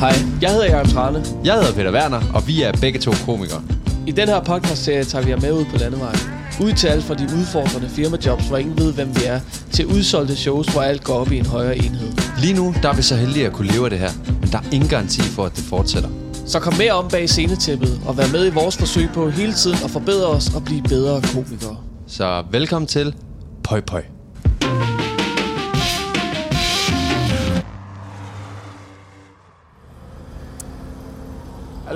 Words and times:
Hej, 0.00 0.12
jeg 0.42 0.50
hedder 0.50 0.70
Jørgen 0.70 0.88
Trane. 0.88 1.24
Jeg 1.44 1.54
hedder 1.54 1.72
Peter 1.72 1.92
Werner, 1.92 2.20
og 2.34 2.48
vi 2.48 2.62
er 2.62 2.72
begge 2.80 2.98
to 2.98 3.12
komikere. 3.26 3.62
I 4.06 4.10
den 4.10 4.28
her 4.28 4.40
podcast-serie 4.40 5.04
tager 5.04 5.24
vi 5.24 5.30
jer 5.30 5.40
med 5.40 5.52
ud 5.52 5.64
på 5.64 5.76
landevejen. 5.76 6.18
Ud 6.62 6.72
til 6.72 6.86
alt 6.86 7.04
fra 7.04 7.14
de 7.14 7.24
udfordrende 7.24 7.88
firmajobs, 7.88 8.48
hvor 8.48 8.56
ingen 8.56 8.78
ved, 8.78 8.92
hvem 8.92 9.08
vi 9.16 9.24
er, 9.24 9.40
til 9.72 9.86
udsolgte 9.86 10.36
shows, 10.36 10.66
hvor 10.66 10.82
alt 10.82 11.04
går 11.04 11.14
op 11.14 11.32
i 11.32 11.38
en 11.38 11.46
højere 11.46 11.76
enhed. 11.76 12.08
Lige 12.38 12.54
nu 12.54 12.74
der 12.82 12.88
er 12.88 12.94
vi 12.94 13.02
så 13.02 13.16
heldige 13.16 13.46
at 13.46 13.52
kunne 13.52 13.72
leve 13.72 13.84
af 13.84 13.90
det 13.90 13.98
her, 13.98 14.10
men 14.40 14.50
der 14.52 14.58
er 14.58 14.62
ingen 14.72 14.88
garanti 14.88 15.20
for, 15.20 15.44
at 15.44 15.56
det 15.56 15.64
fortsætter. 15.64 16.08
Så 16.46 16.60
kom 16.60 16.74
med 16.74 16.90
om 16.90 17.08
bag 17.08 17.28
scenetæppet 17.28 18.00
og 18.06 18.16
vær 18.16 18.26
med 18.32 18.46
i 18.46 18.50
vores 18.50 18.76
forsøg 18.76 19.08
på 19.14 19.30
hele 19.30 19.52
tiden 19.52 19.78
at 19.84 19.90
forbedre 19.90 20.26
os 20.26 20.54
og 20.54 20.64
blive 20.64 20.82
bedre 20.82 21.22
komikere. 21.34 21.76
Så 22.06 22.44
velkommen 22.50 22.86
til 22.86 23.14
Pøj 23.64 23.80
Pøj. 23.80 24.15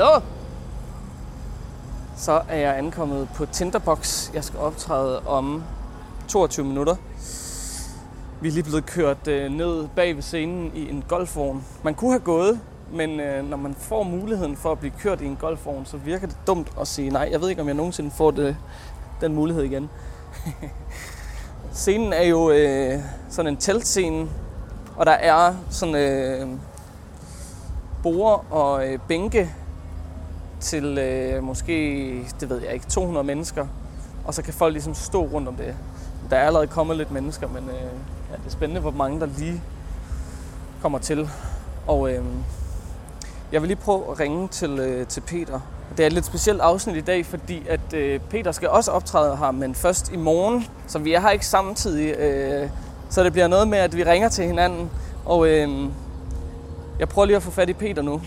Hallo? 0.01 0.21
Så 2.17 2.43
er 2.49 2.57
jeg 2.57 2.79
ankommet 2.79 3.29
på 3.35 3.47
Tinderbox. 3.47 4.31
Jeg 4.35 4.45
skal 4.45 4.59
optræde 4.59 5.21
om 5.27 5.65
22 6.29 6.67
minutter. 6.67 6.97
Vi 8.41 8.49
er 8.49 8.53
lige 8.53 8.63
blevet 8.63 8.87
kørt 8.87 9.29
øh, 9.29 9.53
ned 9.53 9.89
bag 9.97 10.15
ved 10.15 10.23
scenen 10.23 10.73
i 10.75 10.91
en 10.91 11.05
golfvogn. 11.09 11.65
Man 11.85 11.95
kunne 11.95 12.11
have 12.11 12.21
gået, 12.21 12.61
men 12.93 13.21
øh, 13.21 13.51
når 13.51 13.57
man 13.57 13.75
får 13.75 14.03
muligheden 14.03 14.57
for 14.57 14.73
at 14.73 14.79
blive 14.79 14.93
kørt 14.99 15.21
i 15.21 15.27
en 15.27 15.37
golfvogn, 15.37 15.87
så 15.87 15.97
virker 15.97 16.27
det 16.27 16.37
dumt 16.47 16.73
at 16.81 16.89
sige 16.89 17.11
nej. 17.11 17.29
Jeg 17.33 17.41
ved 17.41 17.49
ikke, 17.49 17.63
om 17.63 17.69
jeg 17.69 17.77
nogensinde 17.77 18.11
får 18.11 18.31
det, 18.31 18.57
den 19.21 19.35
mulighed 19.35 19.63
igen. 19.63 19.91
Scenen 21.73 22.13
er 22.13 22.25
jo 22.25 22.51
øh, 22.51 22.99
sådan 23.29 23.53
en 23.53 23.57
teltscene, 23.57 24.29
og 24.97 25.07
der 25.07 25.13
er 25.13 25.55
sådan 25.71 25.95
øh, 25.95 26.49
borer 28.03 28.53
og 28.53 28.89
øh, 28.89 28.99
bænke 29.09 29.55
til 30.61 30.99
øh, 30.99 31.43
måske, 31.43 31.75
det 32.41 32.51
ved 32.51 32.63
jeg 32.63 32.75
ikke, 32.75 32.87
200 32.87 33.27
mennesker. 33.27 33.67
Og 34.25 34.35
så 34.35 34.43
kan 34.43 34.55
folk 34.55 34.73
ligesom 34.73 34.95
stå 34.95 35.23
rundt 35.23 35.49
om 35.49 35.55
det. 35.55 35.75
Der 36.31 36.37
er 36.37 36.47
allerede 36.47 36.67
kommet 36.67 36.97
lidt 36.97 37.11
mennesker, 37.11 37.49
men 37.49 37.65
øh, 37.69 37.83
ja, 38.31 38.37
det 38.37 38.47
er 38.47 38.51
spændende, 38.51 38.81
hvor 38.81 38.91
mange 38.91 39.21
der 39.21 39.27
lige 39.39 39.63
kommer 40.83 40.99
til. 40.99 41.29
Og 41.87 42.13
øh, 42.13 42.25
jeg 43.53 43.63
vil 43.63 43.69
lige 43.69 43.79
prøve 43.79 44.11
at 44.11 44.21
ringe 44.21 44.49
til, 44.49 44.79
øh, 44.79 45.07
til 45.07 45.21
Peter. 45.21 45.61
Det 45.97 46.03
er 46.03 46.07
et 46.07 46.13
lidt 46.13 46.25
specielt 46.25 46.61
afsnit 46.61 46.97
i 46.97 47.01
dag, 47.01 47.27
fordi 47.27 47.67
at 47.69 47.93
øh, 47.95 48.21
Peter 48.21 48.53
skal 48.53 48.69
også 48.69 48.91
optræde 48.91 49.37
her, 49.37 49.51
men 49.51 49.75
først 49.75 50.13
i 50.13 50.17
morgen. 50.17 50.67
Så 50.87 50.99
vi 50.99 51.15
er 51.15 51.21
her 51.21 51.31
ikke 51.31 51.47
samtidig. 51.47 52.17
Øh, 52.19 52.69
så 53.11 53.25
det 53.25 53.33
bliver 53.33 53.49
noget 53.49 53.69
med, 53.69 53.79
at 53.79 53.97
vi 53.97 54.05
ringer 54.05 54.29
til 54.29 54.45
hinanden. 54.45 54.91
Og 55.25 55.49
øh, 55.49 55.69
jeg 56.99 57.09
prøver 57.09 57.27
lige 57.27 57.37
at 57.37 57.43
få 57.43 57.51
fat 57.51 57.69
i 57.69 57.73
Peter 57.73 58.03
nu. 58.03 58.21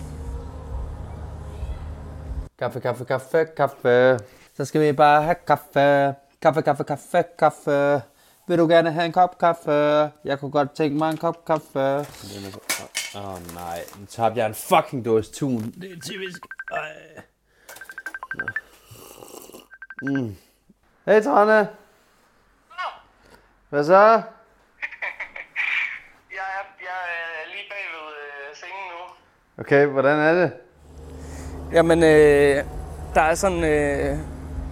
Kaffe, 2.59 2.79
kaffe, 2.79 3.05
kaffe, 3.05 3.45
kaffe. 3.57 4.19
Så 4.57 4.65
skal 4.65 4.81
vi 4.81 4.91
bare 4.91 5.23
have 5.23 5.35
kaffe. 5.47 6.15
Kaffe, 6.41 6.61
kaffe, 6.61 6.83
kaffe, 6.83 7.23
kaffe. 7.39 8.01
Vil 8.47 8.57
du 8.57 8.67
gerne 8.67 8.91
have 8.91 9.05
en 9.05 9.11
kop 9.11 9.37
kaffe? 9.37 9.71
Jeg 10.23 10.39
kunne 10.39 10.51
godt 10.51 10.75
tænke 10.75 10.97
mig 10.97 11.11
en 11.11 11.17
kop 11.17 11.45
kaffe. 11.45 11.79
Åh 13.15 13.33
oh, 13.33 13.53
nej, 13.53 13.79
nu 13.99 14.05
tabte 14.05 14.39
jeg 14.39 14.47
en 14.47 14.53
fucking 14.53 15.05
dåse 15.05 15.31
tun. 15.31 15.61
Det 15.81 15.91
er 15.91 16.01
typisk. 16.01 16.41
Mm. 20.01 20.35
Hey 21.05 21.23
Trane. 21.23 21.69
Hvad 23.69 23.83
så? 23.83 23.93
Jeg 23.93 24.21
er, 26.31 26.65
jeg 26.81 26.99
er 27.13 27.47
lige 27.51 27.65
bagved 27.69 28.07
øh, 28.63 28.69
nu. 28.91 29.13
Okay, 29.57 29.85
hvordan 29.85 30.19
er 30.19 30.33
det? 30.33 30.62
Jamen, 31.73 32.03
øh, 32.03 32.63
der 33.15 33.21
er 33.21 33.35
sådan 33.35 33.63
øh, 33.63 34.17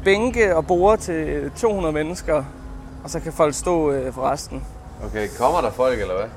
bænke 0.04 0.56
og 0.56 0.68
borde 0.68 1.02
til 1.02 1.52
200 1.56 1.94
mennesker, 1.94 2.44
og 3.04 3.10
så 3.10 3.20
kan 3.20 3.34
folk 3.34 3.54
stå 3.56 3.92
øh, 3.92 4.14
for 4.14 4.22
resten. 4.22 4.64
Okay, 5.06 5.28
kommer 5.40 5.62
der 5.62 5.72
folk 5.72 6.02
eller 6.02 6.14
hvad? 6.16 6.30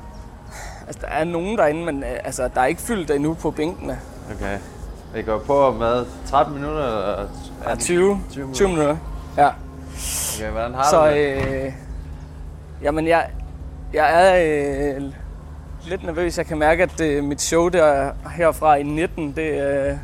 Altså, 0.87 1.01
der 1.03 1.09
er 1.09 1.25
nogen 1.25 1.59
derinde, 1.59 1.85
men 1.85 2.03
øh, 2.03 2.11
altså, 2.25 2.49
der 2.55 2.61
er 2.61 2.67
ikke 2.67 2.81
fyldt 2.81 3.11
endnu 3.11 3.35
på 3.35 3.51
bænkene. 3.51 3.99
Okay. 4.37 4.59
Jeg 5.17 5.25
går 5.25 5.39
på 5.39 5.73
med 5.73 6.07
13 6.27 6.55
minutter 6.55 6.83
eller 6.87 7.29
Ja, 7.69 7.75
20, 7.77 8.21
20 8.31 8.53
20 8.55 8.69
minutter. 8.69 8.97
Ja. 9.37 9.49
Okay, 10.39 10.51
hvordan 10.51 10.75
har 10.75 10.91
Så, 10.91 11.07
du 11.07 11.15
det? 11.15 11.65
øh, 11.67 11.73
jamen, 12.83 13.09
jeg, 13.09 13.27
jeg 13.93 14.37
er 14.37 14.95
øh, 14.97 15.03
lidt 15.87 16.05
nervøs. 16.05 16.39
Jeg 16.39 16.47
kan 16.47 16.59
mærke, 16.59 16.83
at 16.83 17.01
øh, 17.01 17.25
mit 17.25 17.41
show 17.41 17.69
der 17.69 18.11
herfra 18.37 18.75
i 18.75 18.83
19, 18.83 19.33
det, 19.37 19.43
øh, 19.89 19.97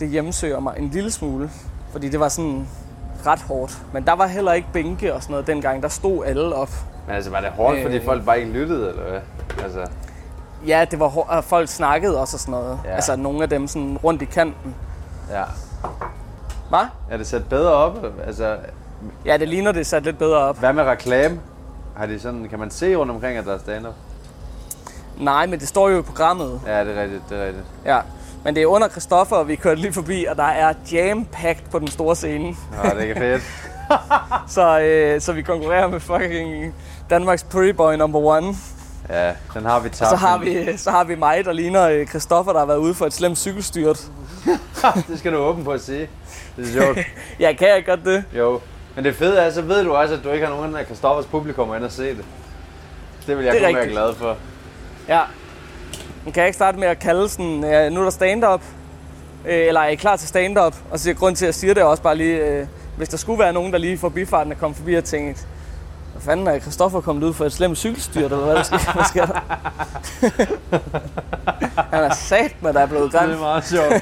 det 0.00 0.08
hjemsøger 0.08 0.60
mig 0.60 0.74
en 0.78 0.88
lille 0.88 1.10
smule. 1.10 1.50
Fordi 1.92 2.08
det 2.08 2.20
var 2.20 2.28
sådan 2.28 2.68
ret 3.26 3.40
hårdt. 3.42 3.78
Men 3.92 4.04
der 4.06 4.12
var 4.12 4.26
heller 4.26 4.52
ikke 4.52 4.68
bænke 4.72 5.14
og 5.14 5.22
sådan 5.22 5.32
noget 5.32 5.46
dengang. 5.46 5.82
Der 5.82 5.88
stod 5.88 6.24
alle 6.26 6.54
op. 6.54 6.70
Men 7.06 7.16
altså, 7.16 7.30
var 7.30 7.40
det 7.40 7.50
hårdt, 7.50 7.82
fordi 7.82 7.96
øh, 7.96 8.04
folk 8.04 8.24
bare 8.24 8.40
ikke 8.40 8.52
lyttede, 8.52 8.88
eller 8.88 9.02
hvad? 9.10 9.20
Altså, 9.64 9.86
Ja, 10.66 10.86
det 10.90 11.00
var 11.00 11.06
hårdt, 11.08 11.30
og 11.30 11.44
folk 11.44 11.68
snakkede 11.68 12.20
også 12.20 12.36
og 12.36 12.40
sådan 12.40 12.52
noget. 12.52 12.78
Ja. 12.84 12.90
Altså 12.94 13.16
nogle 13.16 13.42
af 13.42 13.48
dem 13.48 13.66
sådan 13.66 13.98
rundt 14.04 14.22
i 14.22 14.24
kanten. 14.24 14.74
ja. 15.30 15.42
Hvad? 16.68 16.86
Er 17.10 17.16
det 17.16 17.26
sat 17.26 17.48
bedre 17.48 17.72
op? 17.72 18.06
Altså, 18.26 18.56
Ja, 19.24 19.36
det 19.36 19.48
ligner, 19.48 19.72
det 19.72 19.80
er 19.80 19.84
sat 19.84 20.02
lidt 20.02 20.18
bedre 20.18 20.38
op. 20.38 20.58
hvad 20.58 20.72
med 20.72 20.82
reklame? 20.84 21.40
Har 21.96 22.06
de 22.06 22.20
sådan, 22.20 22.46
kan 22.50 22.58
man 22.58 22.70
se 22.70 22.94
rundt 22.96 23.12
omkring, 23.12 23.38
at 23.38 23.44
der 23.44 23.54
er 23.54 23.58
stand-up? 23.58 23.94
Nej, 25.18 25.46
men 25.46 25.60
det 25.60 25.68
står 25.68 25.88
jo 25.88 25.98
i 25.98 26.02
programmet. 26.02 26.60
Ja, 26.66 26.84
det 26.84 26.98
er 26.98 27.02
rigtigt, 27.02 27.22
det 27.30 27.38
er 27.42 27.46
rigtigt. 27.46 27.64
Ja. 27.84 27.98
Men 28.44 28.54
det 28.54 28.62
er 28.62 28.66
under 28.66 28.88
Christoffer, 28.88 29.36
og 29.36 29.48
vi 29.48 29.54
kørte 29.56 29.80
lige 29.80 29.92
forbi, 29.92 30.24
og 30.30 30.36
der 30.36 30.42
er 30.44 30.72
jam-packed 30.92 31.70
på 31.70 31.78
den 31.78 31.88
store 31.88 32.16
scene. 32.16 32.44
Nå, 32.84 32.90
det 33.00 33.10
er 33.10 33.14
fedt. 33.14 33.42
Så, 34.54 34.80
øh, 34.80 35.20
så 35.20 35.32
vi 35.32 35.42
konkurrerer 35.42 35.88
med 35.88 36.00
fucking 36.00 36.74
Danmarks 37.10 37.42
Pretty 37.42 37.70
Boy 37.76 37.94
number 37.94 38.18
one. 38.20 38.54
Ja, 39.08 39.32
den 39.54 39.64
har 39.64 39.80
vi 39.80 39.88
Og 39.88 39.92
tabt. 39.92 40.10
så 40.10 40.16
har 40.16 40.38
vi, 40.38 40.76
så 40.76 40.90
har 40.90 41.04
vi 41.04 41.14
mig, 41.14 41.44
der 41.44 41.52
ligner 41.52 41.88
øh, 41.88 42.06
Christoffer, 42.06 42.52
der 42.52 42.58
har 42.58 42.66
været 42.66 42.78
ude 42.78 42.94
for 42.94 43.06
et 43.06 43.12
slemt 43.12 43.38
cykelstyrt. 43.38 44.00
det 45.08 45.18
skal 45.18 45.32
du 45.32 45.38
åbne 45.38 45.64
på 45.64 45.70
at 45.72 45.80
sige. 45.80 46.08
Det 46.56 46.68
er 46.68 46.80
sjovt. 46.82 46.98
Ja, 47.40 47.52
kan 47.52 47.68
jeg 47.68 47.84
godt 47.86 48.04
det? 48.04 48.24
jo. 48.38 48.60
Men 48.96 49.04
det 49.04 49.14
fede 49.14 49.38
er, 49.38 49.50
så 49.50 49.62
ved 49.62 49.84
du 49.84 49.92
også, 49.94 50.14
at 50.14 50.20
du 50.24 50.30
ikke 50.30 50.46
har 50.46 50.54
nogen 50.54 50.76
af 50.76 50.84
Christoffers 50.84 51.26
publikum 51.26 51.74
ind 51.74 51.84
og 51.84 51.92
se 51.92 52.08
det. 52.08 52.24
Det 53.26 53.36
vil 53.36 53.44
jeg 53.44 53.54
Det 53.54 53.62
kun 53.62 53.74
være 53.74 53.82
rigtigt. 53.82 53.92
glad 53.98 54.14
for. 54.14 54.36
Ja. 55.08 55.20
Men 56.24 56.32
kan 56.32 56.44
ikke 56.46 56.56
starte 56.56 56.78
med 56.78 56.88
at 56.88 56.98
kalde 56.98 57.28
sådan, 57.28 57.64
øh, 57.64 57.92
nu 57.92 58.00
er 58.00 58.04
der 58.04 58.10
stand-up, 58.10 58.62
øh, 59.46 59.66
eller 59.66 59.80
er 59.80 59.88
I 59.88 59.94
klar 59.94 60.16
til 60.16 60.28
stand-up? 60.28 60.74
Og 60.90 60.98
så 60.98 61.14
grund 61.14 61.36
til, 61.36 61.44
at 61.44 61.46
jeg 61.46 61.54
siger 61.54 61.74
det 61.74 61.80
er 61.80 61.84
også 61.84 62.02
bare 62.02 62.16
lige, 62.16 62.36
øh, 62.36 62.66
hvis 62.96 63.08
der 63.08 63.16
skulle 63.16 63.38
være 63.38 63.52
nogen, 63.52 63.72
der 63.72 63.78
lige 63.78 63.98
får 63.98 64.08
bifarten 64.08 64.54
kom 64.60 64.74
forbi 64.74 64.94
og 64.94 65.04
tænkte, 65.04 65.42
hvad 66.12 66.22
fanden 66.22 66.46
er 66.46 66.58
Christoffer 66.58 67.00
kommet 67.00 67.22
ud 67.22 67.34
for 67.34 67.44
et 67.44 67.52
slemt 67.52 67.78
cykelstyrt, 67.78 68.24
eller 68.32 68.44
hvad 68.44 68.54
der 68.54 68.62
sker, 68.62 68.92
hvad 68.92 69.04
sker 69.04 69.26
der? 69.26 69.40
Han 71.96 72.04
er 72.04 72.14
sat 72.14 72.62
med, 72.62 72.72
der 72.72 72.80
er 72.80 72.86
blevet 72.86 73.12
Det 73.12 73.20
grim. 73.20 73.30
er 73.30 73.38
meget 73.38 73.64
sjovt. 73.64 73.92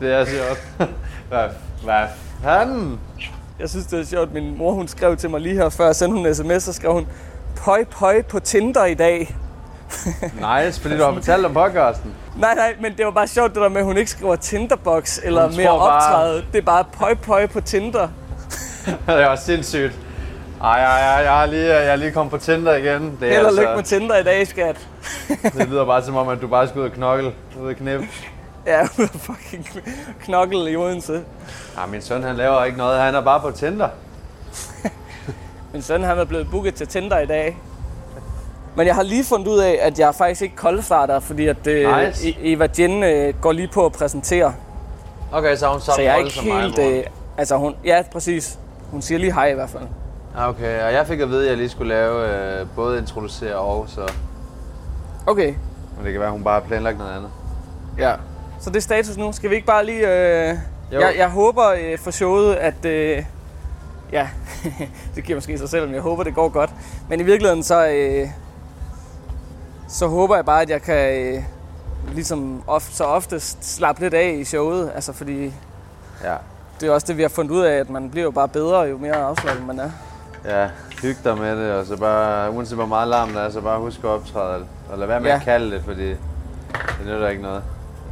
det 0.00 0.12
er 0.12 0.24
sjovt. 0.24 0.88
Hvad, 1.28 1.48
hvad 1.84 2.06
fanden? 2.42 3.00
Jeg 3.60 3.70
synes, 3.70 3.86
det 3.86 4.00
er 4.00 4.04
sjovt. 4.04 4.34
Min 4.34 4.58
mor 4.58 4.72
hun 4.72 4.88
skrev 4.88 5.16
til 5.16 5.30
mig 5.30 5.40
lige 5.40 5.54
her 5.54 5.68
før, 5.68 5.86
jeg 5.86 5.96
sendte 5.96 6.16
hun 6.16 6.26
en 6.26 6.34
sms, 6.34 6.62
så 6.62 6.72
skrev 6.72 6.92
hun, 6.92 7.06
pøj 7.56 7.84
pøj 7.84 8.22
på 8.22 8.40
Tinder 8.40 8.84
i 8.84 8.94
dag. 8.94 9.36
Nice, 10.64 10.80
fordi 10.80 10.96
du 10.96 11.02
har 11.04 11.12
fortalt 11.12 11.46
om 11.46 11.54
podcasten. 11.54 12.14
Nej, 12.36 12.54
nej, 12.54 12.74
men 12.80 12.96
det 12.96 13.04
var 13.04 13.10
bare 13.12 13.26
sjovt 13.28 13.54
det 13.54 13.62
der 13.62 13.68
med, 13.68 13.78
at 13.78 13.84
hun 13.84 13.96
ikke 13.96 14.10
skriver 14.10 14.36
Tinderbox 14.36 15.18
eller 15.24 15.46
Hun 15.46 15.56
mere 15.56 15.66
tror 15.66 15.78
bare- 15.78 15.96
optræde. 15.96 16.44
Det 16.52 16.58
er 16.58 16.62
bare 16.62 16.84
pøj 16.92 17.14
pøj 17.14 17.46
på 17.46 17.60
Tinder. 17.60 18.08
det 19.06 19.22
er 19.22 19.26
også 19.26 19.44
sindssygt. 19.44 19.98
Ej, 20.62 20.80
ej, 20.84 21.00
ej, 21.00 21.32
jeg 21.32 21.42
er 21.42 21.46
lige, 21.46 21.74
jeg 21.74 21.86
er 21.86 21.96
lige 21.96 22.12
kommet 22.12 22.30
på 22.30 22.38
Tinder 22.38 22.74
igen. 22.74 23.16
Det, 23.20 23.28
er 23.28 23.32
Held 23.34 23.46
og 23.46 23.52
lykke 23.52 23.68
altså, 23.68 23.76
med 23.76 24.00
Tinder 24.00 24.16
i 24.16 24.22
dag, 24.22 24.46
skat. 24.48 24.88
det 25.58 25.68
lyder 25.68 25.84
bare 25.84 26.02
som 26.02 26.16
om, 26.16 26.28
at 26.28 26.40
du 26.40 26.46
bare 26.48 26.68
skal 26.68 26.80
ud 26.80 26.84
og 26.86 26.92
knokle. 26.92 27.32
Ud 27.62 27.68
og 27.68 27.76
knip. 27.76 28.00
Ja, 28.66 28.82
ud 28.98 29.04
af 29.14 29.20
fucking 29.20 29.68
knokkel 30.24 30.68
i 30.68 30.76
Odense. 30.76 31.12
Ja, 31.76 31.86
min 31.86 32.02
søn 32.02 32.22
han 32.22 32.36
laver 32.36 32.64
ikke 32.64 32.78
noget. 32.78 33.00
Han 33.00 33.14
er 33.14 33.20
bare 33.20 33.40
på 33.40 33.50
Tinder. 33.50 33.88
Min 35.72 35.82
søn 35.82 36.02
han 36.02 36.18
er 36.18 36.24
blevet 36.24 36.50
booket 36.50 36.74
til 36.74 36.86
Tinder 36.88 37.18
i 37.18 37.26
dag. 37.26 37.56
Men 38.76 38.86
jeg 38.86 38.94
har 38.94 39.02
lige 39.02 39.24
fundet 39.24 39.48
ud 39.48 39.58
af, 39.58 39.78
at 39.82 39.98
jeg 39.98 40.14
faktisk 40.14 40.42
ikke 40.42 40.56
koldstarter, 40.56 41.20
fordi 41.20 41.46
at 41.46 41.66
øh, 41.66 41.98
Nice. 42.06 42.28
E- 42.28 42.36
Eva 42.40 42.68
Jen 42.78 43.02
øh, 43.02 43.34
går 43.40 43.52
lige 43.52 43.68
på 43.68 43.86
at 43.86 43.92
præsentere. 43.92 44.54
Okay, 45.32 45.56
så 45.56 45.68
hun 45.68 45.80
Så 45.80 45.92
jeg 45.98 46.12
er 46.12 46.16
ikke 46.16 46.40
mig, 46.44 46.62
helt... 46.62 46.78
mor. 46.78 46.96
Øh, 46.98 47.02
altså 47.38 47.56
hun, 47.56 47.74
ja, 47.84 48.02
præcis. 48.12 48.58
Hun 48.90 49.02
siger 49.02 49.18
lige 49.18 49.32
hej 49.32 49.46
i 49.50 49.54
hvert 49.54 49.70
fald. 49.70 49.82
Okay, 50.38 50.82
og 50.84 50.92
jeg 50.92 51.06
fik 51.06 51.20
at 51.20 51.28
vide, 51.28 51.42
at 51.44 51.48
jeg 51.48 51.56
lige 51.56 51.68
skulle 51.68 51.88
lave 51.94 52.30
øh, 52.60 52.66
både 52.76 52.98
introducere 52.98 53.54
og 53.54 53.84
så... 53.88 54.12
Okay, 55.26 55.54
Men 55.96 56.04
det 56.04 56.12
kan 56.12 56.20
være, 56.20 56.28
at 56.28 56.32
hun 56.32 56.44
bare 56.44 56.60
har 56.60 56.68
planlagt 56.68 56.98
noget 56.98 57.16
andet. 57.16 57.30
ja. 57.98 58.12
Så 58.60 58.70
det 58.70 58.76
er 58.76 58.80
status 58.80 59.16
nu. 59.16 59.32
Skal 59.32 59.50
vi 59.50 59.54
ikke 59.54 59.66
bare 59.66 59.86
lige... 59.86 60.08
Øh, 60.48 60.54
Jo. 60.92 61.00
jeg, 61.00 61.14
jeg 61.18 61.28
håber 61.30 61.68
øh, 61.70 61.98
for 61.98 62.10
showet, 62.10 62.54
at... 62.54 62.84
Øh, 62.84 63.24
ja, 64.12 64.28
det 65.14 65.24
giver 65.24 65.36
måske 65.36 65.58
sig 65.58 65.68
selv, 65.68 65.84
men 65.86 65.94
jeg 65.94 66.02
håber, 66.02 66.22
det 66.22 66.34
går 66.34 66.48
godt. 66.48 66.70
Men 67.08 67.20
i 67.20 67.22
virkeligheden 67.22 67.62
så... 67.62 67.86
Øh, 67.88 68.28
så 69.88 70.06
håber 70.06 70.34
jeg 70.36 70.44
bare, 70.44 70.62
at 70.62 70.70
jeg 70.70 70.82
kan... 70.82 71.34
Øh, 71.34 71.42
ligesom 72.14 72.62
of, 72.66 72.82
så 72.90 73.04
oftest 73.04 73.74
slappe 73.74 74.00
lidt 74.02 74.14
af 74.14 74.36
i 74.40 74.44
showet. 74.44 74.92
Altså 74.94 75.12
fordi 75.12 75.52
Ja. 76.24 76.34
det 76.80 76.88
er 76.88 76.92
også 76.92 77.06
det, 77.06 77.16
vi 77.16 77.22
har 77.22 77.28
fundet 77.28 77.50
ud 77.52 77.60
af, 77.60 77.74
at 77.76 77.90
man 77.90 78.10
bliver 78.10 78.24
jo 78.24 78.30
bare 78.30 78.48
bedre, 78.48 78.80
jo 78.80 78.98
mere 78.98 79.14
afslappet 79.16 79.66
man 79.66 79.78
er. 79.80 79.90
Ja, 80.44 80.68
hyg 81.02 81.16
dig 81.24 81.38
med 81.38 81.56
det, 81.64 81.72
og 81.72 81.86
så 81.86 81.96
bare, 81.96 82.50
uanset 82.50 82.76
hvor 82.76 82.86
meget 82.86 83.08
larm 83.08 83.32
der 83.32 83.40
er, 83.40 83.50
så 83.50 83.60
bare 83.60 83.78
husk 83.80 83.98
at 83.98 84.04
optræde, 84.04 84.64
og 84.90 84.98
lad 84.98 85.06
være 85.06 85.20
med 85.20 85.30
Ja. 85.30 85.36
at 85.36 85.42
kalde 85.42 85.70
det, 85.76 85.84
fordi 85.84 86.08
det 86.08 86.18
nytter 87.06 87.28
ikke 87.28 87.42
noget. 87.42 87.62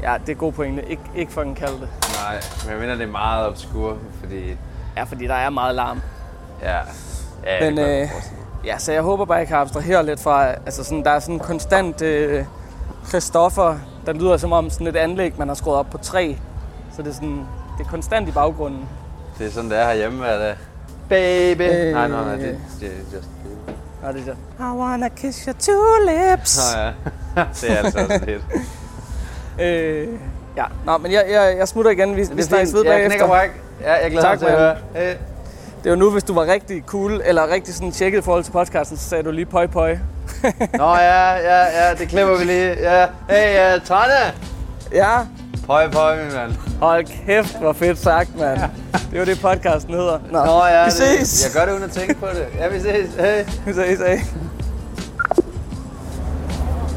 Ja, 0.02 0.16
det 0.26 0.32
er 0.32 0.36
god 0.36 0.52
pointe. 0.52 0.82
Ik- 0.82 1.16
ikke 1.16 1.32
fucking 1.32 1.56
kalde 1.56 1.72
det. 1.80 1.88
Nej, 2.24 2.40
men 2.64 2.72
jeg 2.72 2.80
mener, 2.80 2.94
det 2.94 3.02
er 3.02 3.12
meget 3.12 3.46
obskur, 3.46 3.96
fordi, 4.20 4.56
Ja, 4.96 5.02
fordi 5.04 5.26
der 5.26 5.34
er 5.34 5.50
meget 5.50 5.74
larm. 5.74 6.00
ja, 6.62 6.76
ja 7.46 7.70
Men, 7.70 7.76
det 7.76 8.02
øh. 8.02 8.08
Ja, 8.66 8.78
så 8.78 8.93
jeg 8.93 9.02
håber 9.02 9.25
bare, 9.25 9.38
jeg 9.38 9.46
kan 9.49 9.56
abstrahere 9.56 10.06
lidt 10.06 10.20
fra, 10.20 10.46
altså 10.50 10.84
sådan, 10.84 11.05
der 11.05 11.11
er 11.11 11.19
sådan 11.19 11.38
konstant 11.38 12.02
øh, 12.02 12.44
Christoffer, 13.08 13.76
der 14.06 14.12
lyder 14.12 14.37
som 14.37 14.52
om 14.52 14.70
sådan 14.70 14.87
et 14.87 14.96
anlæg, 14.96 15.34
man 15.38 15.49
har 15.49 15.55
skruet 15.55 15.76
op 15.76 15.87
på 15.90 15.99
tre. 15.99 16.38
Så 16.96 17.02
det 17.02 17.08
er 17.11 17.14
sådan, 17.14 17.46
det 17.78 17.87
er 17.87 17.90
konstant 17.90 18.28
i 18.28 18.32
baggrunden. 18.32 18.88
det 19.38 19.46
er 19.46 19.50
sådan, 19.50 19.70
det 19.70 19.78
er 19.78 19.84
herhjemme 19.87 20.19
hver 20.19 20.38
dag. 20.38 20.55
Baby! 21.08 21.62
Øh, 21.62 21.93
nej, 21.93 22.08
nej, 22.08 22.25
nej, 22.25 22.37
det, 22.37 22.58
det 22.81 22.88
er 22.88 23.16
just... 23.16 23.28
Ja, 24.02 24.08
det 24.12 24.20
er 24.20 24.25
det. 24.25 24.37
I 24.61 24.62
wanna 24.78 25.08
kiss 25.08 25.44
your 25.44 25.55
two 25.58 26.06
lips. 26.06 26.75
Nå 26.75 26.81
ja, 26.81 26.90
det 27.60 27.70
er 27.72 27.76
altså 27.76 27.99
også 27.99 28.20
lidt. 28.26 28.43
Øh, 29.60 30.08
ja, 30.56 30.64
nå, 30.87 30.99
men 30.99 31.12
jeg, 31.12 31.25
jeg, 31.31 31.55
jeg 31.58 31.69
smutter 31.69 31.90
igen. 31.90 32.17
Vi, 32.17 32.26
vi 32.32 32.43
snakkes 32.43 32.75
ved 32.75 32.84
Jeg 32.87 33.06
knækker 33.06 33.26
bagefter. 33.26 33.26
bræk. 33.26 33.50
Ja, 33.81 34.02
jeg 34.02 34.10
glæder 34.10 34.22
Tak, 34.26 34.40
mig 34.40 34.49
til 34.49 34.55
at 34.56 34.58
høre. 34.58 34.76
Hey. 34.94 35.14
Det 35.84 35.90
var 35.90 35.96
nu, 35.96 36.10
hvis 36.10 36.22
du 36.25 36.34
var 36.34 36.46
rigtig 36.46 36.82
cool, 36.86 37.20
eller 37.25 37.52
rigtig 37.52 37.75
sådan 37.75 37.92
tjekket 37.92 38.19
i 38.19 38.22
forhold 38.22 38.44
til 38.44 38.52
podcasten, 38.52 38.96
så 38.96 39.08
sagde 39.08 39.25
du 39.25 39.31
lige 39.31 39.46
pøj 39.46 39.66
pøj. 39.66 39.96
Nå 40.78 40.94
ja, 40.96 41.32
ja, 41.32 41.86
ja, 41.86 41.94
det 41.98 42.08
klipper 42.08 42.38
vi 42.38 42.44
lige. 42.44 42.76
Ja. 42.81 43.06
Hey, 43.31 43.76
uh, 43.76 43.82
Trane! 43.84 44.32
Ja, 44.92 45.19
Pøj, 45.66 45.90
pøj, 45.90 46.25
min 46.25 46.32
mand. 46.34 46.52
hold 46.81 47.04
kæft, 47.26 47.58
hvor 47.58 47.72
fedt 47.72 47.98
sagt, 47.98 48.38
mand. 48.38 48.60
Det 48.92 49.14
er 49.14 49.19
jo 49.19 49.25
det, 49.25 49.40
podcasten 49.40 49.94
hedder. 49.94 50.19
Nå, 50.31 50.44
Nå 50.44 50.64
ja, 50.66 50.81
vi 50.84 50.90
det- 50.90 50.92
ses. 50.92 51.44
Jeg 51.44 51.52
gør 51.60 51.64
det 51.66 51.72
uden 51.72 51.84
at 51.84 51.90
tænke 51.90 52.14
på 52.14 52.26
det. 52.26 52.46
Ja, 52.58 52.69
vi 52.69 52.81
ses. 52.81 53.14
Hey. 53.19 53.44
Vi 53.66 53.72
ses, 53.72 53.98
hey. 53.98 54.19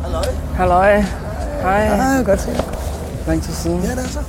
Halløj. 0.03 0.23
Halløj. 0.55 1.01
Hej. 1.61 1.79
Ja, 1.81 2.23
godt 2.25 2.41
se. 2.41 2.49
Lang 3.27 3.43
tid 3.43 3.53
siden. 3.53 3.81
Ja, 3.83 3.91
det 3.91 3.99
er 3.99 4.07
så. 4.07 4.19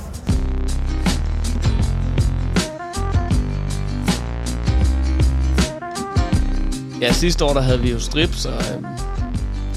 Ja, 7.01 7.11
sidste 7.11 7.45
år 7.45 7.53
der 7.53 7.61
havde 7.61 7.79
vi 7.79 7.91
jo 7.91 7.99
strip, 7.99 8.33
så 8.33 8.49
øhm, 8.49 8.85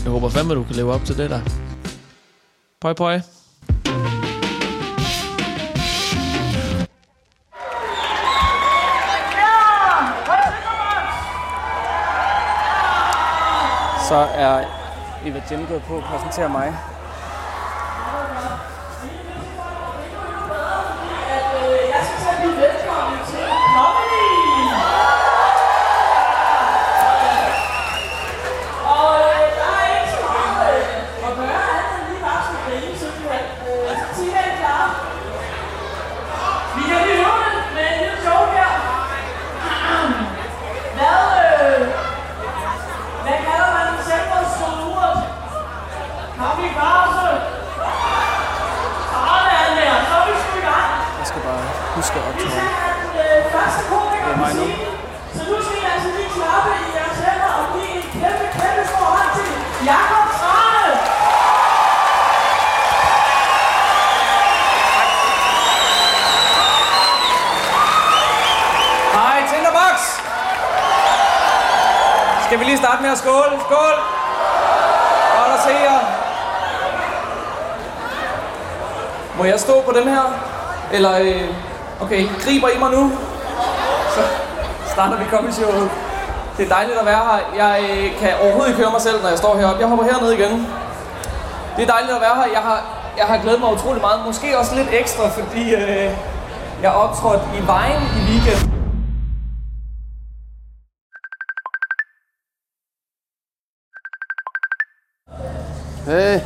jeg 0.04 0.10
håber 0.10 0.28
fandme, 0.28 0.54
du 0.54 0.64
kan 0.64 0.76
leve 0.76 0.92
op 0.92 1.04
til 1.04 1.19
det 1.19 1.30
der. 1.30 1.40
Pøj, 2.80 2.92
pøj. 2.92 3.20
Så 14.08 14.26
er 14.34 14.64
Eva 15.26 15.42
Jen 15.50 15.66
gået 15.66 15.82
på 15.82 15.96
at 15.96 16.04
præsentere 16.04 16.48
mig. 16.48 16.74
Skal 52.12 52.23
have 52.25 52.94
den 53.03 53.12
øh, 53.26 53.53
første 53.53 53.82
Det 53.88 54.32
er 54.32 54.37
mig 54.44 54.55
nu. 54.61 54.67
Så 55.37 55.43
nu 55.50 55.56
skal 55.64 55.76
I 55.82 55.85
altså 55.94 56.09
lige 56.17 56.31
klappe 56.37 56.70
i 56.82 56.88
jeres 56.97 57.19
hænder 57.26 57.53
og 57.61 57.64
give 57.75 57.91
en 57.99 58.03
kæmpe, 58.17 58.47
kæmpe 58.59 58.82
stor 58.93 59.09
hånd 59.17 59.31
til 59.37 59.50
Jakob 59.91 60.26
Trane. 60.38 60.94
Hej, 69.17 69.38
Tinderbox! 69.50 69.97
Skal 72.47 72.58
vi 72.58 72.65
lige 72.65 72.79
starte 72.79 73.03
med 73.03 73.11
at 73.11 73.19
skåle? 73.19 73.55
Skål! 73.67 73.97
Godt 75.37 75.53
at 75.56 75.61
se 75.67 75.75
jer. 75.87 76.00
Må 79.38 79.44
jeg 79.44 79.61
stå 79.61 79.81
på 79.81 79.93
den 79.93 80.08
her? 80.08 80.25
Eller, 80.93 81.19
øh, 81.20 81.71
okay, 82.02 82.22
griber 82.44 82.69
I 82.69 82.78
mig 82.78 82.90
nu? 82.90 83.02
Så 84.14 84.20
starter 84.93 85.16
vi 85.19 85.25
comedy 85.25 85.52
showet. 85.52 85.90
Det 86.56 86.64
er 86.66 86.69
dejligt 86.76 86.99
at 86.99 87.06
være 87.06 87.22
her. 87.31 87.38
Jeg 87.62 87.75
øh, 87.90 88.19
kan 88.20 88.31
overhovedet 88.43 88.69
ikke 88.70 88.81
høre 88.82 88.90
mig 88.96 89.00
selv, 89.00 89.22
når 89.22 89.28
jeg 89.28 89.38
står 89.38 89.56
heroppe. 89.58 89.81
Jeg 89.81 89.88
hopper 89.88 90.04
herned 90.04 90.31
igen. 90.38 90.52
Det 91.76 91.82
er 91.82 91.90
dejligt 91.94 92.14
at 92.19 92.20
være 92.26 92.34
her. 92.40 92.49
Jeg 92.56 92.62
har, 92.69 92.78
jeg 93.16 93.26
har 93.26 93.38
glædet 93.43 93.60
mig 93.60 93.72
utrolig 93.72 94.00
meget. 94.00 94.20
Måske 94.26 94.58
også 94.58 94.75
lidt 94.75 94.88
ekstra, 94.93 95.28
fordi 95.28 95.75
øh, 95.75 96.10
jeg 96.82 96.90
optrådte 96.93 97.44
i 97.58 97.66
Vejen 97.66 98.02
i 98.19 98.20
weekend. 98.31 98.62
Hey. 106.06 106.40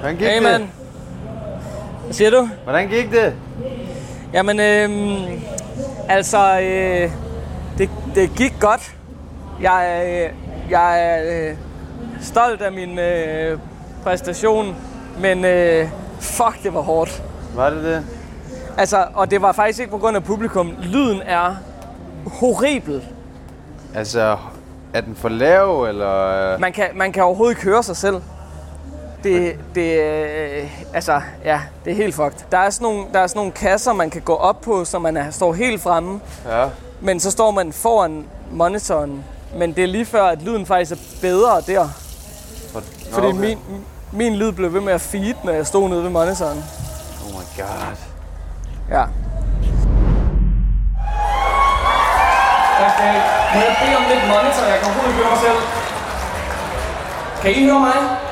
Hvordan 0.00 0.16
gik 0.16 0.26
Hey, 0.26 0.34
det? 0.34 0.42
mand. 0.42 0.68
Hvad 2.04 2.12
siger 2.14 2.30
du? 2.30 2.48
Hvordan 2.64 2.88
gik 2.88 3.10
det? 3.10 3.34
Jamen, 4.32 4.60
øhm, 4.60 5.42
altså, 6.08 6.60
øh, 6.60 7.10
det, 7.78 7.90
det 8.14 8.30
gik 8.36 8.54
godt. 8.60 8.96
Jeg, 9.60 10.04
øh, 10.06 10.30
jeg 10.70 11.04
er 11.04 11.48
øh, 11.50 11.56
stolt 12.20 12.62
af 12.62 12.72
min 12.72 12.98
øh, 12.98 13.58
præstation, 14.04 14.76
men 15.18 15.44
øh, 15.44 15.88
fuck, 16.20 16.62
det 16.62 16.74
var 16.74 16.80
hårdt. 16.80 17.22
Var 17.54 17.70
det 17.70 17.84
det? 17.84 18.04
Altså, 18.78 19.06
og 19.14 19.30
det 19.30 19.42
var 19.42 19.52
faktisk 19.52 19.80
ikke 19.80 19.90
på 19.90 19.98
grund 19.98 20.16
af 20.16 20.24
publikum. 20.24 20.74
Lyden 20.82 21.22
er 21.26 21.54
horribel. 22.26 23.02
Altså, 23.94 24.36
er 24.94 25.00
den 25.00 25.14
for 25.14 25.28
lav, 25.28 25.84
eller... 25.84 26.58
Man 26.58 26.72
kan, 26.72 26.86
man 26.94 27.12
kan 27.12 27.22
overhovedet 27.22 27.52
ikke 27.52 27.62
høre 27.64 27.82
sig 27.82 27.96
selv. 27.96 28.22
Det, 29.22 29.58
det, 29.74 30.00
øh, 30.00 30.94
altså, 30.94 31.20
ja, 31.44 31.60
det 31.84 31.90
er 31.90 31.94
helt 31.96 32.14
fucked. 32.14 32.38
Der 32.52 32.58
er, 32.58 32.70
sådan 32.70 32.84
nogle, 32.84 33.06
der 33.12 33.20
er 33.20 33.26
sådan 33.26 33.38
nogle 33.38 33.52
kasser, 33.52 33.92
man 33.92 34.10
kan 34.10 34.22
gå 34.22 34.34
op 34.34 34.60
på, 34.60 34.84
så 34.84 34.98
man 34.98 35.16
er, 35.16 35.30
står 35.30 35.52
helt 35.52 35.82
fremme. 35.82 36.20
Ja. 36.48 36.68
Men 37.00 37.20
så 37.20 37.30
står 37.30 37.50
man 37.50 37.72
foran 37.72 38.26
monitoren. 38.50 39.24
Men 39.54 39.72
det 39.72 39.84
er 39.84 39.88
lige 39.88 40.06
før, 40.06 40.24
at 40.24 40.42
lyden 40.42 40.66
faktisk 40.66 40.92
er 40.92 40.96
bedre 41.20 41.60
der. 41.60 41.88
For, 42.72 42.82
Fordi 43.12 43.26
okay. 43.26 43.38
min, 43.38 43.58
min 44.12 44.34
lyd 44.34 44.52
blev 44.52 44.72
ved 44.72 44.80
med 44.80 44.92
at 44.92 45.00
feed, 45.00 45.34
når 45.44 45.52
jeg 45.52 45.66
stod 45.66 45.88
nede 45.88 46.02
ved 46.02 46.10
monitoren. 46.10 46.64
Oh 47.24 47.32
my 47.32 47.44
god. 47.56 47.96
Ja. 48.90 49.04
Okay. 52.86 53.14
Må 53.54 53.60
jeg 53.60 53.76
bede 53.82 53.96
om 53.96 54.02
lidt 54.08 54.24
monitor? 54.28 54.64
Jeg 54.72 54.78
kan 54.78 54.86
overhovedet 54.88 55.10
ikke 55.12 55.22
høre 55.22 55.30
mig 55.30 55.40
selv. 55.46 55.60
Kan 57.42 57.50
I 57.50 57.64
høre 57.64 57.80
mig? 57.80 58.29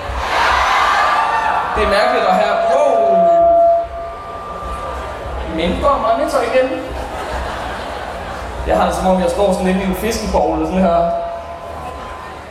Det 1.79 1.87
er 1.87 1.91
mærkeligt 1.91 2.27
at 2.27 2.35
have... 2.35 2.55
Wow. 2.71 2.99
Mindre 5.57 5.91
monitor 6.05 6.41
igen. 6.51 6.69
Jeg 8.67 8.77
har 8.77 8.87
det 8.87 8.95
som 8.95 9.07
om, 9.07 9.21
jeg 9.21 9.31
står 9.31 9.53
sådan 9.53 9.69
inde 9.69 9.83
i 9.83 9.85
en 9.85 9.95
fiskebowl 9.95 10.67
sådan 10.67 10.81
her. 10.81 11.11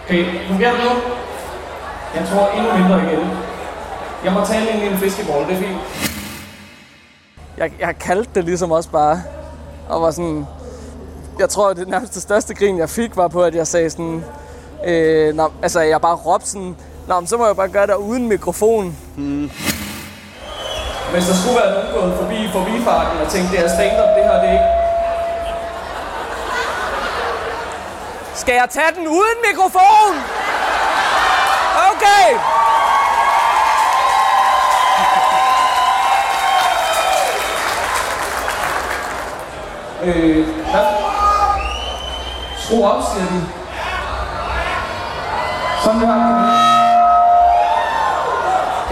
Okay, 0.05 0.47
fungerer 0.47 0.71
det 0.71 0.81
nu? 0.83 0.91
Jeg 2.15 2.27
tror 2.27 2.47
endnu 2.47 2.77
mindre 2.77 3.03
igen. 3.03 3.29
Jeg 4.23 4.33
må 4.33 4.45
tale 4.45 4.69
ind 4.69 4.83
i 4.83 4.87
en 4.87 4.97
fiskebowl, 4.97 5.45
det 5.47 5.53
er 5.53 5.57
fint. 5.57 5.77
Jeg, 7.57 7.71
jeg 7.79 7.95
kaldte 7.99 8.31
det 8.35 8.43
ligesom 8.43 8.71
også 8.71 8.89
bare, 8.89 9.21
og 9.89 10.01
var 10.01 10.11
sådan... 10.11 10.47
Jeg 11.39 11.49
tror, 11.49 11.69
at 11.69 11.77
det 11.77 11.87
nærmeste 11.87 12.21
største 12.21 12.53
grin, 12.53 12.77
jeg 12.77 12.89
fik, 12.89 13.17
var 13.17 13.27
på, 13.27 13.43
at 13.43 13.55
jeg 13.55 13.67
sagde 13.67 13.89
sådan... 13.89 14.23
Øh, 14.85 15.35
nå, 15.35 15.51
altså, 15.61 15.81
jeg 15.81 16.01
bare 16.01 16.15
råbte 16.15 16.49
sådan... 16.49 16.75
Nå, 17.07 17.19
men 17.19 17.27
så 17.27 17.37
må 17.37 17.45
jeg 17.45 17.55
bare 17.55 17.69
gøre 17.69 17.87
det 17.87 17.95
uden 17.95 18.27
mikrofon. 18.27 18.97
Mm. 19.15 19.51
Hvis 21.11 21.25
der 21.27 21.35
skulle 21.35 21.59
være 21.61 21.73
nogen 21.73 21.93
gået 21.93 22.17
forbi 22.19 22.49
forbifarten 22.51 23.21
og 23.21 23.27
tænkt, 23.31 23.51
det 23.51 23.59
er 23.59 23.67
stand 23.67 23.91
det 23.91 24.23
her, 24.23 24.41
det 24.41 24.49
er 24.49 24.51
ikke. 24.51 24.65
Skal 28.35 28.55
jeg 28.55 28.67
tage 28.69 28.91
den 28.95 29.07
uden 29.07 29.37
mikrofon? 29.49 30.13
Okay. 31.91 32.27
Øh, 40.03 40.47
hvad? 40.47 40.85
Skru 42.57 42.85
op, 42.85 43.03
siger 43.13 43.25
de. 43.25 43.47
Sådan 45.83 45.99
her. 45.99 46.76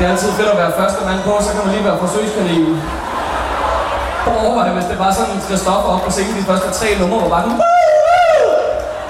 Det 0.05 0.11
er 0.11 0.15
altid 0.15 0.31
fedt 0.31 0.49
at 0.49 0.57
være 0.57 0.71
første 0.81 1.05
mand 1.05 1.19
på, 1.23 1.33
så 1.45 1.49
kan 1.53 1.61
man 1.65 1.71
lige 1.75 1.85
være 1.89 1.99
forsøgskanin. 1.99 2.81
Prøv 4.23 4.33
at 4.33 4.45
overveje, 4.45 4.73
hvis 4.73 4.85
det 4.91 4.99
var 4.99 5.11
sådan, 5.11 5.41
skal 5.41 5.57
stoppe 5.57 5.89
op 5.93 6.01
på 6.01 6.11
scenen 6.11 6.35
de 6.39 6.43
første 6.43 6.69
tre 6.79 6.99
numre, 6.99 7.19
hvor 7.19 7.29
bare. 7.29 7.43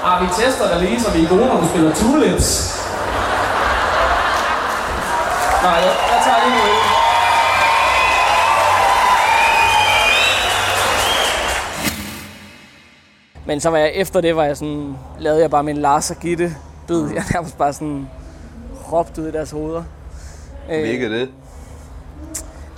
Ah, 0.07 0.21
vi 0.21 0.27
tester 0.39 0.67
dig 0.71 0.79
lige, 0.81 1.01
så 1.01 1.11
vi 1.11 1.23
er 1.23 1.29
gode, 1.29 1.45
når 1.45 1.61
du 1.61 1.67
spiller 1.67 1.93
tulips. 1.93 2.47
Nej, 5.63 5.77
jeg, 5.85 5.93
jeg 6.11 6.19
tager 6.25 6.39
lige 6.45 6.55
nu 6.57 6.63
Men 13.45 13.59
så 13.59 13.69
var 13.69 13.77
jeg 13.77 13.91
efter 13.93 14.21
det, 14.21 14.35
var 14.35 14.43
jeg 14.43 14.57
sådan, 14.57 14.97
lavede 15.19 15.41
jeg 15.41 15.49
bare 15.51 15.63
min 15.63 15.77
Lars 15.77 16.11
og 16.11 16.17
Gitte 16.17 16.55
bid. 16.87 17.09
Jeg 17.15 17.23
nærmest 17.33 17.57
bare 17.57 17.73
sådan 17.73 18.09
råbte 18.91 19.21
ud 19.21 19.27
i 19.27 19.31
deres 19.31 19.51
hoveder. 19.51 19.83
Øh, 20.71 20.83
Virkede 20.83 21.19
det? 21.19 21.29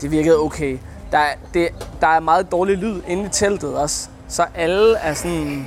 det 0.01 0.12
virkede 0.12 0.38
okay. 0.39 0.77
Der 1.12 1.17
er, 1.17 1.34
det, 1.53 1.70
der 2.01 2.08
er 2.08 2.20
meget 2.20 2.51
dårlig 2.51 2.77
lyd 2.77 3.01
inde 3.08 3.25
i 3.25 3.29
teltet 3.29 3.75
også. 3.77 4.10
Så 4.27 4.46
alle 4.56 4.98
er 4.98 5.13
sådan... 5.13 5.65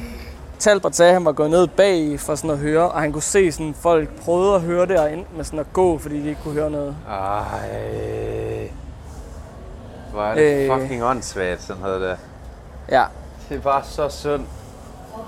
Talbot 0.58 0.94
sagde, 0.94 1.08
at 1.10 1.14
han 1.14 1.24
var 1.24 1.32
gået 1.32 1.50
ned 1.50 1.66
bag 1.66 2.20
for 2.20 2.34
sådan 2.34 2.50
at 2.50 2.58
høre, 2.58 2.90
og 2.90 3.00
han 3.00 3.12
kunne 3.12 3.22
se 3.22 3.52
sådan 3.52 3.74
folk 3.74 4.20
prøvede 4.20 4.54
at 4.54 4.60
høre 4.60 4.86
det 4.86 4.98
og 4.98 5.12
endte 5.12 5.30
med 5.36 5.44
sådan 5.44 5.58
at 5.58 5.72
gå, 5.72 5.98
fordi 5.98 6.22
de 6.22 6.28
ikke 6.28 6.40
kunne 6.44 6.54
høre 6.54 6.70
noget. 6.70 6.96
Ej. 7.08 8.70
Hvor 10.12 10.22
er 10.22 10.34
det 10.34 10.70
Øh. 10.70 10.80
fucking 10.80 11.04
åndssvagt, 11.04 11.62
sådan 11.62 11.82
noget 11.82 12.00
der. 12.00 12.16
Ja, 12.90 13.04
Det 13.48 13.62
bare 13.62 13.82
så 13.84 14.08
synd. 14.08 14.42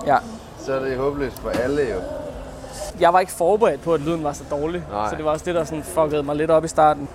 ja. 0.07 0.17
Så 0.59 0.73
er 0.75 0.85
det 0.85 0.97
håbløst 0.97 1.39
for 1.39 1.51
alle 1.51 1.83
jo. 1.83 2.01
Jeg 3.01 3.13
var 3.13 3.21
ikke 3.21 3.33
forberedt 3.33 3.83
på, 3.83 3.95
at 3.95 4.01
lyden 4.01 4.25
var 4.25 4.33
så 4.33 4.45
dårlig. 4.51 4.83
Nej. 4.91 5.11
Så 5.11 5.17
det 5.17 5.25
var 5.25 5.31
også 5.31 5.45
det, 5.45 5.55
der 5.55 5.65
sådan 5.65 5.83
fuckede 5.85 6.23
mig 6.23 6.37
lidt 6.37 6.51
op 6.51 6.65
i 6.65 6.69
starten. 6.69 7.09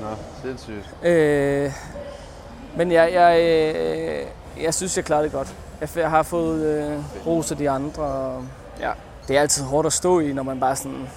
Nå, 0.00 0.06
sindssygt. 0.42 0.90
Øh, 1.04 1.72
men 2.76 2.92
jeg, 2.92 3.10
jeg, 3.12 3.40
øh, 3.40 4.26
jeg 4.64 4.74
synes, 4.74 4.96
jeg 4.96 5.04
klarede 5.04 5.24
det 5.24 5.32
godt. 5.32 5.54
Jeg, 5.80 5.88
jeg 5.96 6.10
har 6.10 6.22
fået 6.22 6.60
øh, 6.64 7.26
ros 7.26 7.50
af 7.50 7.56
de 7.56 7.70
andre. 7.70 8.02
Og, 8.02 8.42
ja. 8.80 8.90
Det 9.28 9.36
er 9.36 9.40
altid 9.40 9.64
hårdt 9.64 9.86
at 9.86 9.92
stå 9.92 10.20
i, 10.20 10.32
når 10.32 10.42
man 10.42 10.60
bare 10.60 10.76
sådan... 10.76 11.08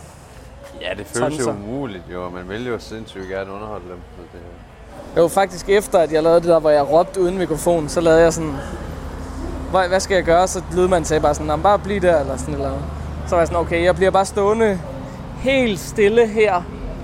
Ja, 0.82 0.90
det 0.98 1.06
føles 1.08 1.40
jo 1.40 1.52
umuligt 1.52 2.04
jo, 2.14 2.30
man 2.30 2.50
vil 2.50 2.68
jo 2.68 2.80
sindssygt 2.80 3.28
gerne 3.30 3.52
underholde 3.52 3.86
dem. 3.90 3.98
Så 4.18 4.24
det, 4.34 4.40
Jo, 5.22 5.28
faktisk 5.28 5.70
efter, 5.70 6.00
at 6.00 6.12
jeg 6.12 6.24
lavede 6.24 6.40
det 6.42 6.50
der, 6.50 6.60
hvor 6.60 6.70
jeg 6.70 6.90
råbte 6.90 7.22
uden 7.22 7.38
mikrofon, 7.38 7.90
så 7.90 8.02
lavede 8.02 8.22
jeg 8.22 8.34
sådan... 8.34 8.54
Hvad, 9.72 9.88
hvad 9.88 10.00
skal 10.00 10.16
jeg 10.16 10.24
gøre? 10.24 10.48
Så 10.48 10.62
lydmanden 10.76 11.06
sagde 11.06 11.22
bare 11.22 11.34
sådan, 11.34 11.48
"Nå, 11.48 11.56
men 11.56 11.64
bare 11.64 11.80
bliv 11.80 12.02
der, 12.02 12.20
eller 12.20 12.38
sådan 12.38 12.54
eller 12.54 12.68
andet. 12.68 12.84
Så 13.28 13.36
var 13.36 13.38
jeg 13.38 13.48
sådan, 13.48 13.62
okay, 13.62 13.84
jeg 13.84 13.96
bliver 13.96 14.12
bare 14.12 14.26
stående 14.26 14.80
helt 15.42 15.80
stille 15.80 16.28
her. 16.28 16.62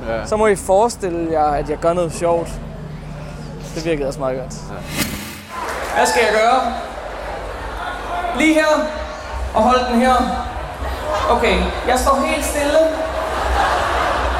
ja. 0.07 0.25
Så 0.25 0.37
må 0.37 0.47
I 0.47 0.55
forestille 0.55 1.27
jer, 1.31 1.45
at 1.45 1.69
jeg 1.69 1.77
gør 1.77 1.93
noget 1.93 2.13
sjovt. 2.13 2.49
Det 3.75 3.85
virkede 3.85 4.07
også 4.07 4.19
meget 4.19 4.39
godt. 4.39 4.55
Hvad 5.95 6.05
skal 6.05 6.21
jeg 6.23 6.33
gøre? 6.41 6.73
Lige 8.37 8.53
her. 8.53 8.67
Og 9.53 9.61
hold 9.61 9.79
den 9.91 10.01
her. 10.01 10.15
Okay, 11.29 11.55
jeg 11.87 11.99
står 11.99 12.25
helt 12.25 12.45
stille. 12.45 12.79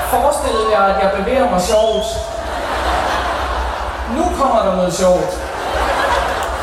Forestil 0.10 0.58
jer, 0.72 0.82
at 0.84 1.04
jeg 1.04 1.12
bevæger 1.18 1.50
mig 1.50 1.62
sjovt. 1.62 2.06
Nu 4.18 4.24
kommer 4.40 4.62
der 4.64 4.76
noget 4.76 4.94
sjovt. 4.94 5.32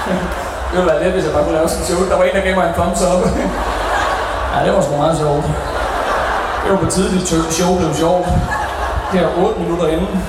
det 0.71 0.77
ville 0.79 0.91
være 0.91 1.05
let, 1.05 1.13
hvis 1.13 1.25
jeg 1.25 1.33
bare 1.33 1.45
kunne 1.45 1.55
lave 1.55 1.69
sådan 1.69 1.83
en 1.83 1.87
show. 1.87 2.09
Der 2.09 2.17
var 2.17 2.25
en, 2.25 2.35
der 2.37 2.41
gav 2.41 2.55
mig 2.55 2.69
en 2.69 2.75
thumbs 2.75 3.03
up. 3.03 3.29
ja, 4.57 4.67
det 4.67 4.75
var 4.75 4.81
sgu 4.81 4.97
meget 4.97 5.19
sjovt. 5.19 5.45
Det 6.63 6.73
var 6.73 6.79
på 6.85 6.91
tide, 6.91 7.19
dit 7.19 7.29
show 7.29 7.79
blev 7.79 7.95
sjovt. 7.95 8.27
Her 9.13 9.47
8 9.47 9.61
minutter 9.61 9.87
inden. 9.87 10.23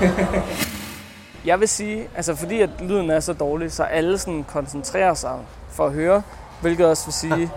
jeg 1.50 1.60
vil 1.60 1.68
sige, 1.68 2.08
altså 2.16 2.34
fordi 2.34 2.62
at 2.62 2.70
lyden 2.80 3.10
er 3.10 3.20
så 3.20 3.32
dårlig, 3.32 3.72
så 3.72 3.82
alle 3.82 4.18
sådan 4.18 4.44
koncentrerer 4.48 5.14
sig 5.14 5.32
for 5.70 5.86
at 5.86 5.92
høre, 5.92 6.22
hvilket 6.60 6.86
også 6.86 7.06
vil 7.06 7.14
sige, 7.14 7.42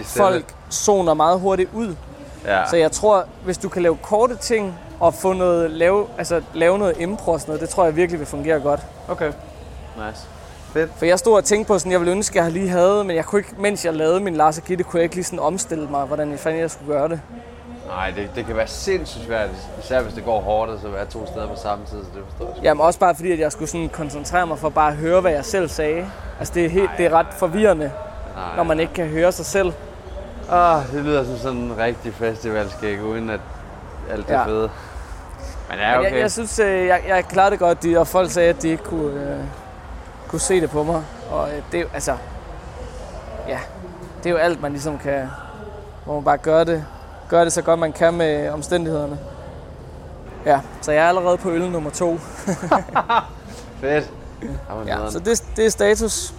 er 0.00 0.04
folk 0.04 0.54
zoner 0.70 1.14
meget 1.14 1.40
hurtigt 1.40 1.70
ud. 1.72 1.94
Ja. 2.44 2.66
Så 2.66 2.76
jeg 2.76 2.92
tror, 2.92 3.24
hvis 3.44 3.58
du 3.58 3.68
kan 3.68 3.82
lave 3.82 3.96
korte 4.02 4.36
ting 4.36 4.78
og 5.00 5.14
få 5.14 5.32
noget, 5.32 5.70
lave, 5.70 6.06
altså 6.18 6.42
lave 6.54 6.78
noget 6.78 7.00
impro 7.00 7.32
og 7.32 7.40
sådan 7.40 7.50
noget, 7.50 7.60
det 7.60 7.68
tror 7.68 7.84
jeg 7.84 7.96
virkelig 7.96 8.18
vil 8.18 8.26
fungere 8.26 8.60
godt. 8.60 8.80
Okay. 9.08 9.32
Nice. 10.06 10.26
For 10.72 11.04
jeg 11.04 11.18
stod 11.18 11.36
og 11.36 11.44
tænkte 11.44 11.68
på 11.68 11.78
sådan, 11.78 11.92
jeg 11.92 12.00
ville 12.00 12.12
ønske, 12.12 12.38
at 12.38 12.44
jeg 12.44 12.52
lige 12.52 12.68
havde, 12.68 13.04
men 13.04 13.16
jeg 13.16 13.24
kunne 13.24 13.38
ikke, 13.40 13.54
mens 13.58 13.84
jeg 13.84 13.94
lavede 13.94 14.20
min 14.20 14.34
Lars 14.36 14.58
og 14.58 14.64
Gitte, 14.64 14.84
kunne 14.84 14.98
jeg 14.98 15.02
ikke 15.04 15.14
lige 15.14 15.24
sådan 15.24 15.38
omstille 15.38 15.88
mig, 15.90 16.04
hvordan 16.06 16.30
jeg 16.30 16.38
fandt, 16.38 16.58
jeg 16.58 16.70
skulle 16.70 16.92
gøre 16.92 17.08
det. 17.08 17.20
Nej, 17.86 18.10
det, 18.16 18.30
det 18.34 18.46
kan 18.46 18.56
være 18.56 18.66
sindssygt 18.66 19.24
svært, 19.24 19.48
især 19.84 20.02
hvis 20.02 20.14
det 20.14 20.24
går 20.24 20.40
hårdt, 20.40 20.70
og 20.70 20.78
så 20.80 20.88
være 20.88 21.06
to 21.06 21.26
steder 21.26 21.48
på 21.48 21.56
samme 21.56 21.84
tid, 21.84 21.98
så 22.04 22.10
det 22.14 22.22
forstår 22.30 22.54
jeg. 22.56 22.62
Jamen 22.64 22.80
også 22.84 22.98
bare 22.98 23.14
fordi, 23.14 23.32
at 23.32 23.38
jeg 23.38 23.52
skulle 23.52 23.68
sådan 23.68 23.88
koncentrere 23.88 24.46
mig 24.46 24.58
for 24.58 24.68
bare 24.68 24.90
at 24.90 24.96
høre, 24.96 25.20
hvad 25.20 25.32
jeg 25.32 25.44
selv 25.44 25.68
sagde. 25.68 26.06
Altså 26.38 26.54
det 26.54 26.64
er, 26.64 26.68
helt, 26.68 26.90
det 26.98 27.06
er 27.06 27.10
ret 27.10 27.26
forvirrende, 27.38 27.92
Nej. 28.36 28.56
når 28.56 28.62
man 28.62 28.80
ikke 28.80 28.92
kan 28.94 29.06
høre 29.06 29.32
sig 29.32 29.46
selv. 29.46 29.72
Ah, 30.50 30.82
det 30.92 31.04
lyder 31.04 31.24
som 31.24 31.36
sådan 31.36 31.58
en 31.58 31.78
rigtig 31.78 32.14
festivalskæg, 32.14 33.02
uden 33.02 33.30
at 33.30 33.40
alt 34.10 34.28
det 34.28 34.34
Ja. 34.34 34.44
fede. 34.46 34.70
Men 35.70 35.78
ja, 35.78 35.90
Men 35.90 35.98
okay. 36.00 36.12
jeg, 36.12 36.20
jeg 36.20 36.30
synes, 36.32 36.58
øh, 36.58 36.86
jeg, 36.86 37.00
jeg 37.08 37.24
klarede 37.24 37.50
det 37.50 37.58
godt, 37.58 37.82
de, 37.82 37.98
og 37.98 38.06
folk 38.06 38.30
sagde, 38.30 38.48
at 38.48 38.62
de 38.62 38.68
ikke 38.68 38.84
kunne, 38.84 39.12
øh, 39.22 39.38
kunne 40.28 40.40
se 40.40 40.60
det 40.60 40.70
på 40.70 40.82
mig. 40.82 41.02
Og 41.30 41.48
øh, 41.48 41.62
det 41.72 41.78
er 41.78 41.82
jo, 41.82 41.88
altså, 41.94 42.16
ja, 43.48 43.58
det 44.18 44.26
er 44.26 44.30
jo 44.30 44.36
alt, 44.36 44.60
man 44.62 44.72
ligesom 44.72 44.98
kan, 44.98 45.26
hvor 46.04 46.14
man 46.14 46.24
bare 46.24 46.36
gør 46.38 46.64
det, 46.64 46.84
gør 47.28 47.44
det 47.44 47.52
så 47.52 47.62
godt, 47.62 47.80
man 47.80 47.92
kan 47.92 48.14
med 48.14 48.50
omstændighederne. 48.50 49.18
Ja, 50.46 50.60
så 50.80 50.92
jeg 50.92 51.04
er 51.04 51.08
allerede 51.08 51.36
på 51.36 51.50
øl 51.50 51.70
nummer 51.70 51.90
to. 51.90 52.18
Fedt. 53.80 54.10
Ja, 54.86 55.04
Ja, 55.04 55.10
så 55.10 55.18
det, 55.18 55.44
det 55.56 55.66
er 55.66 55.70
status. 55.70 56.34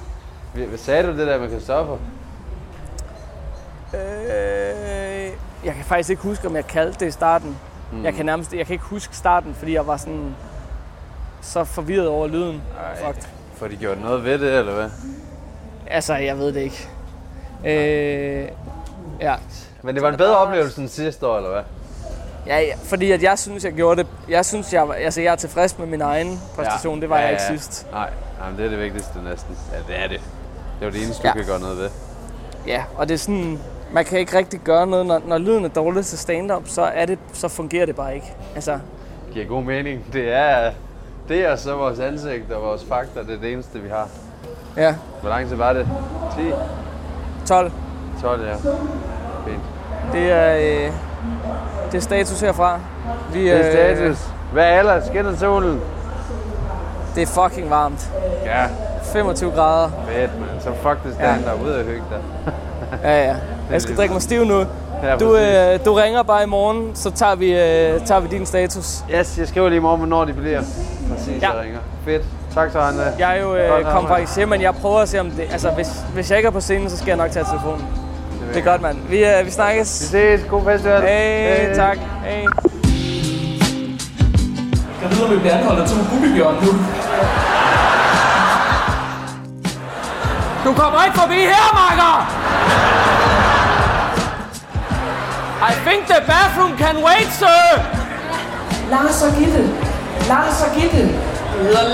Hvad 0.54 0.78
sagde 0.78 1.04
du 1.04 1.18
det 1.18 1.28
der 1.28 1.40
med 1.40 1.50
Christoffer? 1.50 1.98
Øh, 3.94 5.32
jeg 5.66 5.74
kan 5.76 5.84
faktisk 5.86 6.10
ikke 6.10 6.22
huske, 6.22 6.48
om 6.48 6.56
jeg 6.56 6.68
kaldte 6.68 7.00
det 7.00 7.08
i 7.08 7.12
starten. 7.12 7.58
Mm. 7.92 8.04
Jeg 8.04 8.14
kan 8.14 8.26
nærmest, 8.26 8.54
jeg 8.54 8.66
kan 8.66 8.74
ikke 8.74 8.86
huske 8.86 9.16
starten, 9.16 9.56
fordi 9.56 9.74
jeg 9.74 9.88
var 9.88 9.98
sådan 9.98 10.36
så 11.42 11.64
forvirret 11.64 12.08
over 12.08 12.28
lyden. 12.28 12.62
Ej, 12.80 13.06
Fuck. 13.14 13.30
Får 13.60 13.68
de 13.68 13.76
gjort 13.76 14.02
noget 14.02 14.24
ved 14.24 14.40
det, 14.40 14.60
eller 14.60 14.74
hvad? 14.74 14.90
Altså, 15.88 16.14
jeg 16.16 16.38
ved 16.38 16.54
det 16.54 16.62
ikke. 16.62 16.88
Øh, 17.66 18.48
ja. 19.22 19.36
Men 19.82 19.96
det 19.96 20.04
var 20.04 20.10
en 20.10 20.18
bedre 20.18 20.38
oplevelse 20.38 20.82
end 20.82 20.90
sidste 20.90 21.28
år, 21.28 21.38
eller 21.38 21.50
hvad? 21.50 21.62
Ja, 22.48 22.60
ja, 22.60 22.74
fordi 22.84 23.12
at 23.12 23.24
jeg 23.24 23.40
synes, 23.40 23.64
jeg 23.64 23.74
gjorde 23.74 24.04
det. 24.04 24.10
Jeg 24.30 24.46
synes, 24.46 24.74
jeg, 24.74 24.88
var- 24.88 24.94
altså, 24.94 25.22
jeg 25.22 25.32
er 25.32 25.36
tilfreds 25.36 25.78
med 25.80 25.88
min 25.88 26.02
egen 26.02 26.42
præstation. 26.56 26.96
Ja. 26.96 27.02
Det 27.02 27.10
var 27.10 27.16
ja, 27.18 27.22
jeg 27.24 27.32
ikke 27.32 27.44
ja. 27.44 27.50
sidst. 27.58 27.88
Nej, 27.92 28.10
Jamen, 28.44 28.58
det 28.58 28.66
er 28.66 28.70
det 28.70 28.80
vigtigste 28.80 29.12
næsten. 29.30 29.58
Ja, 29.74 29.94
det 29.94 30.04
er 30.04 30.08
det. 30.08 30.20
Det 30.80 30.82
er 30.82 30.86
jo 30.86 30.92
det 30.92 31.04
eneste, 31.04 31.22
Ja. 31.28 31.32
du 31.34 31.38
kan 31.38 31.46
gøre 31.48 31.60
noget 31.60 31.78
ved. 31.78 31.90
Ja, 32.68 32.84
og 32.98 33.08
det 33.10 33.14
er 33.14 33.18
sådan, 33.18 33.60
man 33.92 34.06
kan 34.06 34.20
ikke 34.20 34.38
rigtig 34.38 34.60
gøre 34.60 34.88
noget, 34.88 35.06
når, 35.06 35.22
når 35.26 35.38
lyden 35.38 35.66
er 35.66 35.70
dårlig 35.70 36.06
til 36.06 36.18
stand-up, 36.18 36.64
så, 36.66 36.82
er 36.82 37.06
det, 37.06 37.20
så 37.34 37.48
fungerer 37.48 37.86
det 37.86 37.96
bare 37.96 38.16
ikke. 38.16 38.34
Altså, 38.56 38.72
Det 38.72 39.34
giver 39.34 39.46
god 39.46 39.64
mening. 39.64 40.06
Det 40.14 40.34
er 40.34 40.72
det 41.30 41.46
er 41.46 41.56
så 41.56 41.76
vores 41.76 42.00
ansigt 42.00 42.52
og 42.52 42.62
vores 42.62 42.86
fakta, 42.90 43.20
det 43.20 43.36
er 43.36 43.40
det 43.42 43.54
eneste, 43.54 43.80
vi 43.80 43.90
har. 43.90 44.08
ja, 44.78 44.96
Hvor 45.22 45.30
lang 45.30 45.48
tid 45.50 45.56
var 45.56 45.74
det? 45.74 45.88
10? 46.38 46.42
12. 47.46 47.72
12, 48.22 48.42
ja. 48.48 48.54
Fint. 49.46 49.60
Det 50.14 50.32
er, 50.32 50.56
øh, 50.56 50.92
det 51.92 51.98
er 51.98 52.02
status 52.02 52.42
herfra. 52.42 52.80
Vi, 53.34 53.46
Det 53.46 53.52
er 53.54 53.60
øh, 53.60 53.96
status. 53.98 54.30
Hvad 54.54 54.64
er 54.64 54.80
ellers? 54.80 55.04
Skinner 55.06 55.36
solen? 55.36 55.82
Det 57.16 57.24
er 57.24 57.28
fucking 57.28 57.70
varmt. 57.70 58.12
Ja, 58.46 58.66
25 59.04 59.52
grader. 59.52 59.90
fedt, 60.08 60.40
man. 60.40 60.50
Så 60.60 60.70
fuck 60.82 61.04
det 61.04 61.14
stand 61.14 61.44
der 61.44 61.54
ud 61.64 61.70
og 61.70 61.84
hygge 61.84 62.04
dig. 62.10 62.54
Ja, 63.04 63.24
ja. 63.28 63.36
Jeg 63.72 63.82
skal 63.82 63.96
drikke 63.98 64.14
mig 64.14 64.22
stiv 64.22 64.46
nu. 64.46 64.66
Ja, 65.04 65.16
Du, 65.18 65.36
øh, 65.38 65.86
du 65.86 65.94
ringer 65.94 66.24
bare 66.24 66.44
i 66.44 66.46
morgen, 66.46 66.92
så 66.96 67.12
tager 67.12 67.36
vi, 67.36 67.52
øh, 67.52 68.06
tager 68.06 68.20
vi 68.20 68.28
din 68.28 68.46
status. 68.46 69.04
Yes, 69.20 69.38
jeg 69.38 69.48
skriver 69.48 69.70
lige 69.70 69.78
i 69.78 69.82
morgen, 69.82 70.00
hvornår 70.00 70.26
de 70.26 70.34
bliver. 70.34 70.62
Præcis, 71.16 71.42
Ja. 71.42 71.52
jeg 71.52 71.62
ringer. 71.64 71.80
Fedt. 72.06 72.24
Tak 72.54 72.72
så, 72.72 72.80
Anna. 72.80 73.02
Jeg 73.20 73.38
er 73.38 73.42
jo 73.42 73.56
øh, 73.56 73.70
Godt 73.70 73.84
kom 73.84 73.88
arbejde. 73.96 74.08
faktisk 74.08 74.38
hjem, 74.38 74.50
men 74.50 74.62
jeg 74.62 74.76
prøver 74.76 75.00
at 75.00 75.10
se 75.10 75.20
om 75.20 75.32
det... 75.32 75.48
Altså, 75.52 75.70
hvis, 75.70 75.88
hvis 76.14 76.30
jeg 76.30 76.38
ikke 76.40 76.48
er 76.48 76.52
på 76.52 76.60
scenen, 76.62 76.90
så 76.90 76.98
skal 76.98 77.08
jeg 77.08 77.18
nok 77.18 77.32
tage 77.32 77.46
telefonen. 77.46 77.86
Det 78.54 78.58
er 78.58 78.72
godt, 78.72 78.82
mand. 78.82 78.98
Vi, 79.10 79.26
øh, 79.26 79.40
vi 79.40 79.46
Vi 79.46 79.52
snakkes. 79.52 79.88
ses. 79.88 80.42
God 80.50 80.64
festival. 80.66 81.02
Hey, 81.02 81.76
tak. 81.76 81.98
Hey. 82.26 82.44
Jeg 85.02 85.10
ved, 85.18 85.24
om 85.26 85.32
vi 85.32 85.38
bliver 85.40 85.54
anholdt 85.58 85.80
af 85.82 85.88
to 85.90 85.96
gummibjørn 86.12 86.56
nu. 86.56 86.72
Du 90.66 90.74
kommer 90.82 91.04
ikke 91.06 91.18
forbi 91.20 91.34
her, 91.34 91.68
makker! 91.82 92.16
I 95.62 95.74
think 95.86 96.08
the 96.08 96.22
bathroom 96.26 96.78
can 96.78 96.96
wait, 97.04 97.30
sir! 97.42 97.64
Lars 98.90 99.22
og 99.22 99.32
Gitte. 99.38 99.64
Lars 100.28 100.62
og 100.66 100.72
Gitte. 100.76 101.04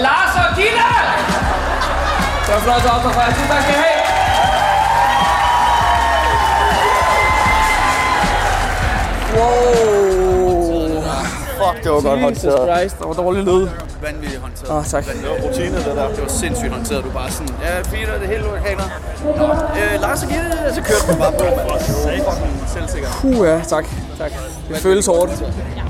Lars 0.06 0.36
og 0.44 0.56
Gitte! 0.58 0.90
Det 2.46 2.54
var 2.54 2.60
flot 2.60 2.86
op 2.94 3.02
for 3.02 3.22
jer. 3.22 3.30
Tusind 3.30 3.48
tak 3.48 3.62
skal 3.64 3.76
have. 3.84 4.02
Wow. 9.36 11.02
Fuck, 11.60 11.84
det 11.84 11.92
var 11.92 12.02
godt 12.02 12.20
Jesus 12.20 12.44
håndteret. 12.44 12.78
Christ, 12.80 13.00
der 13.00 13.06
var 13.08 13.14
dårlig 13.14 13.44
lyd. 13.44 13.68
Vanvittigt 14.06 14.42
håndteret. 14.42 14.70
Åh, 14.78 14.86
tak. 14.86 15.04
Det 15.06 15.30
var 15.30 15.38
rutine, 15.48 15.78
det 15.78 15.86
der. 15.86 16.08
Det 16.16 16.22
var 16.22 16.34
sindssygt 16.44 16.72
håndteret. 16.72 17.04
Du 17.04 17.10
bare 17.10 17.32
sådan, 17.32 17.56
ja, 17.66 17.82
fint, 17.82 18.10
og 18.10 18.20
det 18.22 18.28
hele 18.28 18.44
orkaner. 18.56 18.84
Nå, 19.40 19.46
øh, 19.80 20.02
Lars 20.02 20.24
og 20.24 20.30
Gitte, 20.30 20.52
så 20.76 20.82
kørte 20.88 21.04
du 21.12 21.16
bare 21.24 21.32
på, 21.32 21.44
mand. 21.44 22.16
Det 22.18 22.26
var 22.26 22.32
fucking 22.32 22.70
selvsikker. 22.76 23.10
Puh, 23.22 23.48
ja, 23.48 23.62
tak. 23.74 23.86
tak. 24.18 24.32
Det 24.70 24.78
føles 24.78 25.06
hårdt. 25.06 25.32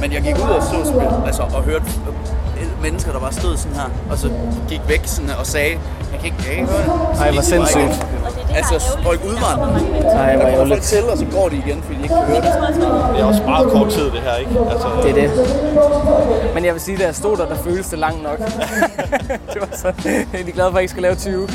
Men 0.02 0.14
jeg 0.14 0.22
gik 0.22 0.36
ud 0.36 0.50
og 0.60 0.64
så 0.64 0.78
spil, 0.92 1.08
altså, 1.26 1.42
og 1.42 1.64
hørte 1.64 1.86
øh, 2.60 2.82
mennesker, 2.82 3.12
der 3.12 3.20
bare 3.20 3.34
stod 3.34 3.58
sådan 3.58 3.76
her, 3.78 3.90
og 4.12 4.18
så 4.18 4.30
gik 4.70 4.82
væk 4.88 5.02
sådan 5.06 5.30
her, 5.30 5.36
og 5.38 5.46
sagde, 5.46 5.72
jeg 6.12 6.20
kan 6.20 6.26
ikke, 6.26 6.38
jeg 6.38 6.46
kan 6.46 6.58
ikke 6.62 6.72
høre 6.72 6.84
det. 6.84 7.18
Så 7.18 7.24
Ej, 7.24 7.32
hvor 7.32 7.42
sindssygt. 7.42 8.06
Igen. 8.56 8.74
Altså, 8.74 8.98
folk 9.04 9.22
udvandrer. 9.24 9.68
Nej, 9.68 10.36
hvor 10.36 10.46
Der 10.46 10.52
kommer 10.52 10.52
folk 10.52 10.54
ærgerligt. 10.54 10.82
til, 10.84 11.04
og 11.12 11.18
så 11.18 11.26
går 11.32 11.50
de 11.50 11.56
igen, 11.56 11.82
fordi 11.84 11.98
de 11.98 12.04
ikke 12.04 12.16
kan 12.16 12.26
høre 12.26 12.42
det. 12.42 13.14
Det 13.14 13.22
er 13.22 13.26
også 13.26 13.44
meget 13.44 13.68
kort 13.72 13.90
tid, 13.90 14.06
det 14.12 14.22
her, 14.22 14.36
ikke? 14.36 14.52
Altså, 14.72 14.88
Det 15.04 15.10
er 15.12 15.16
det. 15.22 16.54
Men 16.54 16.66
jeg 16.66 16.74
vil 16.74 16.82
sige, 16.82 16.98
da 16.98 17.04
jeg 17.06 17.16
stod 17.16 17.38
der, 17.38 17.48
der 17.48 17.56
føltes 17.56 17.88
det 17.90 18.00
langt 18.00 18.24
nok. 18.24 18.38
det 19.54 19.60
var 19.62 19.68
så 19.72 19.88
jeg 20.06 20.16
er 20.16 20.26
egentlig 20.34 20.54
glad 20.54 20.66
for, 20.66 20.70
at 20.70 20.74
jeg 20.76 20.82
ikke 20.82 20.92
skal 20.92 21.04
lave 21.04 21.16
20. 21.16 21.48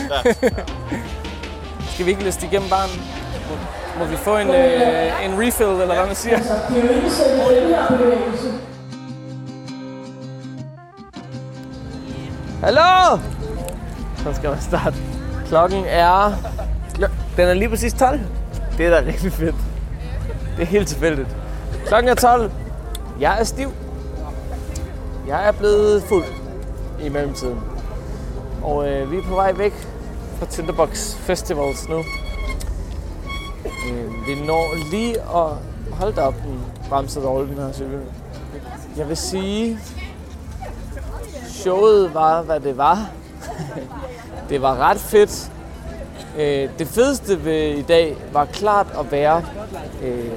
skal 1.95 2.07
vi 2.07 2.11
ikke 2.11 2.25
liste 2.25 2.47
igennem 2.47 2.69
barn? 2.69 2.89
Må, 3.51 4.05
må 4.05 4.11
vi 4.11 4.17
få 4.17 4.37
en, 4.37 4.49
øh, 4.49 5.25
en 5.25 5.33
refill, 5.47 5.71
eller 5.71 5.95
hvad 5.95 6.07
man 6.07 6.15
siger? 6.17 6.39
Hallo! 12.63 13.19
Så 14.17 14.35
skal 14.35 14.51
man 14.51 14.61
starte. 14.61 14.97
Klokken 15.49 15.85
er... 15.89 16.33
Den 17.41 17.49
er 17.49 17.55
lige 17.55 17.69
præcis 17.69 17.93
12. 17.93 18.21
Det 18.79 18.87
er 18.87 18.91
da 18.91 19.07
rigtig 19.07 19.33
fedt. 19.33 19.55
Det 20.57 20.63
er 20.63 20.67
helt 20.67 20.89
tilfældigt. 20.89 21.29
Klokken 21.87 22.09
er 22.09 22.15
12. 22.15 22.51
Jeg 23.21 23.41
er 23.41 23.45
stiv. 23.45 23.73
Jeg 25.29 25.49
er 25.49 25.53
blevet 25.53 26.03
fuld 26.03 26.25
i 27.03 27.09
mellemtiden. 27.09 27.61
Og 28.63 28.89
øh, 28.89 29.13
vi 29.13 29.17
er 29.19 29.23
på 29.23 29.35
vej 29.35 29.53
væk 29.53 29.73
fra 30.39 30.47
Tinderbox 30.47 31.15
Festivals 31.15 31.89
nu. 31.89 31.99
Øh, 33.65 34.27
vi 34.27 34.47
når 34.47 34.91
lige 34.91 35.15
at 35.21 35.57
holde 35.93 36.17
da 36.17 36.21
op, 36.21 36.35
den 36.35 36.61
bremser 36.89 37.21
dårligt, 37.21 37.57
den 37.57 37.67
her 37.67 37.73
cykel. 37.73 38.01
Jeg 38.97 39.09
vil 39.09 39.17
sige, 39.17 39.79
showet 41.49 42.15
var, 42.15 42.43
hvad 42.43 42.61
det 42.61 42.77
var. 42.77 43.11
det 44.49 44.63
var 44.63 44.77
ret 44.77 44.99
fedt. 44.99 45.53
Øh, 46.39 46.69
det 46.79 46.87
fedeste 46.87 47.45
ved 47.45 47.79
i 47.79 47.83
dag 47.83 48.17
var 48.33 48.45
klart 48.45 48.87
at 48.99 49.13
være 49.13 49.45
øh, 50.03 50.31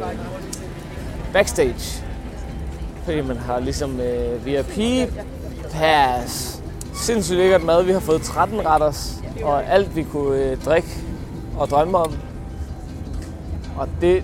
backstage. 1.34 2.04
Fordi 3.04 3.22
man 3.22 3.38
har 3.38 3.60
ligesom 3.60 4.00
øh, 4.00 4.46
VIP 4.46 5.10
pass. 5.72 6.62
Sindssygt 6.94 7.38
lækkert 7.38 7.64
mad. 7.64 7.84
Vi 7.84 7.92
har 7.92 8.00
fået 8.00 8.22
13 8.22 8.66
retters. 8.66 9.24
Og 9.44 9.66
alt 9.66 9.96
vi 9.96 10.04
kunne 10.04 10.38
øh, 10.38 10.58
drikke 10.58 10.88
og 11.58 11.68
drømme 11.68 11.98
om. 11.98 12.14
Og 13.78 13.88
det, 14.02 14.24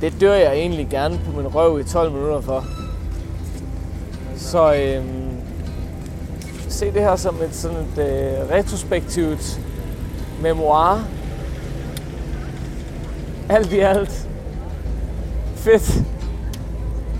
det 0.00 0.20
dør 0.20 0.34
jeg 0.34 0.52
egentlig 0.52 0.88
gerne 0.90 1.20
på 1.24 1.40
min 1.40 1.54
røv 1.54 1.80
i 1.80 1.84
12 1.84 2.12
minutter 2.12 2.40
for. 2.40 2.64
Så 4.36 4.74
øh, 4.74 5.04
se 6.68 6.86
det 6.86 7.02
her 7.02 7.16
som 7.16 7.36
et 7.42 7.54
sådan 7.54 7.76
et 7.76 7.98
øh, 7.98 8.50
retrospektivt 8.50 9.60
memoir. 10.40 11.04
Alt 13.48 13.72
i 13.72 13.78
alt. 13.78 14.28
Fedt. 15.56 15.92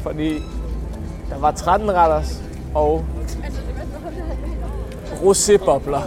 Fordi 0.03 0.43
der 1.31 1.39
var 1.39 1.51
13 1.51 1.93
retters 1.93 2.43
og 2.75 3.05
rosébobler. 5.23 6.01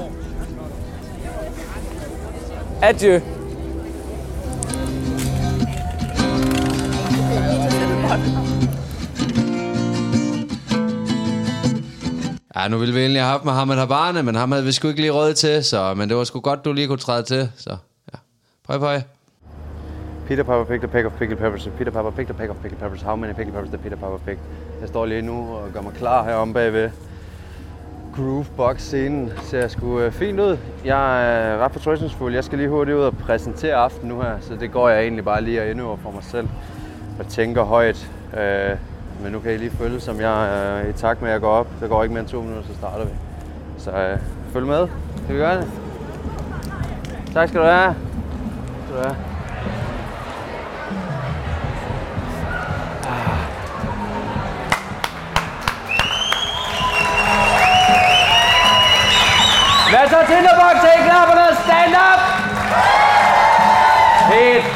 Adieu. 2.82 3.21
Ja, 12.63 12.67
nu 12.67 12.78
ville 12.78 12.93
vi 12.93 12.99
egentlig 12.99 13.21
have 13.21 13.32
haft 13.32 13.45
Mohammed 13.45 13.76
Habane, 13.76 14.23
men 14.23 14.36
ham 14.36 14.52
havde 14.52 14.65
vi 14.65 14.71
sgu 14.71 14.88
ikke 14.88 15.02
lige 15.02 15.12
råd 15.12 15.34
til, 15.34 15.63
så, 15.63 15.93
men 15.93 16.10
det 16.10 16.17
var 16.17 16.23
sgu 16.23 16.39
godt, 16.39 16.65
du 16.65 16.73
lige 16.73 16.88
kunne 16.88 16.97
træde 16.97 17.23
til. 17.23 17.52
Så 17.58 17.69
ja, 18.13 18.17
pøj 18.67 18.80
pøj. 18.80 19.02
Peter 20.28 20.43
Piper 20.43 20.63
picked 20.63 20.84
a 20.84 20.91
pack 20.91 21.06
of 21.06 21.12
pickled 21.12 21.38
peppers. 21.38 21.69
Peter 21.78 21.91
Piper 21.91 22.12
picked 22.12 22.36
a 22.36 22.38
pack 22.38 22.49
of 22.49 22.56
pickled 22.56 22.80
peppers. 22.80 23.02
How 23.02 23.15
many 23.15 23.34
pickled 23.34 23.54
peppers 23.54 23.71
did 23.71 23.80
Peter 23.80 23.95
Piper 23.95 24.19
pick? 24.26 24.39
Jeg 24.82 24.88
står 24.89 25.06
lige 25.06 25.21
nu 25.21 25.56
og 25.56 25.69
gør 25.73 25.82
mig 25.82 25.93
klar 25.93 26.23
heromme 26.23 26.54
bagved 26.54 26.89
Groovebox-scenen. 28.15 29.32
Ser 29.43 29.67
sgu 29.67 29.99
øh, 29.99 30.12
fint 30.12 30.39
ud. 30.39 30.58
Jeg 30.86 31.28
er 31.28 31.58
ret 31.58 31.71
fortrøstningsfuld. 31.71 32.34
Jeg 32.34 32.43
skal 32.43 32.58
lige 32.58 32.69
hurtigt 32.69 32.97
ud 32.97 33.04
og 33.04 33.17
præsentere 33.17 33.76
aften 33.76 34.10
nu 34.10 34.21
her, 34.21 34.38
så 34.41 34.56
det 34.56 34.71
går 34.71 34.89
jeg 34.89 35.02
egentlig 35.02 35.26
bare 35.26 35.41
lige 35.41 35.62
og 35.62 35.69
indøver 35.69 35.97
for 35.97 36.12
mig 36.12 36.23
selv. 36.23 36.47
Og 37.19 37.28
tænker 37.28 37.63
højt. 37.63 38.12
Øh, 38.38 38.78
men 39.23 39.31
nu 39.31 39.39
kan 39.39 39.53
I 39.53 39.57
lige 39.57 39.71
følge, 39.71 39.99
som 39.99 40.19
jeg 40.19 40.57
er 40.57 40.88
i 40.89 40.93
takt 40.93 41.21
med, 41.21 41.31
at 41.31 41.41
gå 41.41 41.47
op. 41.47 41.67
Der 41.79 41.88
går 41.88 42.03
ikke 42.03 42.13
mere 42.13 42.21
end 42.21 42.29
to 42.29 42.41
minutter, 42.41 42.63
så 42.67 42.73
starter 42.73 43.05
vi. 43.05 43.12
Så 43.77 43.91
øh, 43.91 44.19
følg 44.53 44.65
med. 44.65 44.88
Skal 45.23 45.36
vi 45.36 45.39
gøre 45.39 45.57
det? 45.57 45.71
Tak 47.33 47.49
skal 47.49 47.62
du 47.62 47.65
have. 47.65 47.95
Skal 48.86 48.97
du 48.97 49.01
have. 49.03 49.15
Hvad 59.89 60.09
så 60.09 60.17
Tinderbox? 60.27 60.75
Er 60.83 60.99
I 60.99 61.03
klar 61.03 61.25
på 61.29 61.36
noget 61.36 61.57
stand-up? 61.65 62.19
Helt 64.33 64.72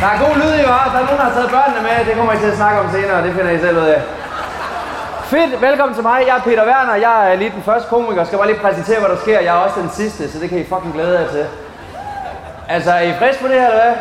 der 0.00 0.06
er 0.06 0.18
god 0.26 0.34
lyd 0.42 0.54
i 0.62 0.64
var. 0.72 0.84
Der 0.92 0.98
er 1.00 1.06
nogen, 1.08 1.20
der 1.22 1.26
har 1.30 1.34
taget 1.38 1.50
børnene 1.56 1.80
med. 1.88 1.96
Det 2.08 2.14
kommer 2.18 2.32
I 2.32 2.38
til 2.44 2.50
at 2.52 2.58
snakke 2.60 2.78
om 2.82 2.88
senere. 2.96 3.18
Det 3.26 3.32
finder 3.36 3.50
I 3.50 3.58
selv 3.66 3.76
ud 3.82 3.88
af. 3.96 4.00
Fedt. 5.32 5.52
Velkommen 5.68 5.94
til 5.98 6.04
mig. 6.10 6.18
Jeg 6.28 6.36
er 6.36 6.44
Peter 6.48 6.64
Werner. 6.70 6.94
Jeg 7.06 7.14
er 7.30 7.36
lige 7.36 7.52
den 7.58 7.62
første 7.68 7.86
komiker. 7.88 8.20
Jeg 8.22 8.26
skal 8.26 8.38
bare 8.38 8.50
lige 8.52 8.62
præsentere, 8.64 9.00
hvad 9.00 9.10
der 9.14 9.20
sker. 9.24 9.38
Jeg 9.46 9.52
er 9.56 9.60
også 9.66 9.80
den 9.80 9.90
sidste, 10.00 10.32
så 10.32 10.36
det 10.42 10.48
kan 10.50 10.58
I 10.58 10.64
fucking 10.72 10.92
glæde 10.96 11.14
jer 11.20 11.28
til. 11.36 11.44
Altså, 12.74 12.90
er 12.98 13.02
I 13.10 13.12
friske 13.20 13.42
på 13.42 13.48
det 13.48 13.56
her, 13.60 13.68
eller 13.70 13.82
hvad? 13.82 13.94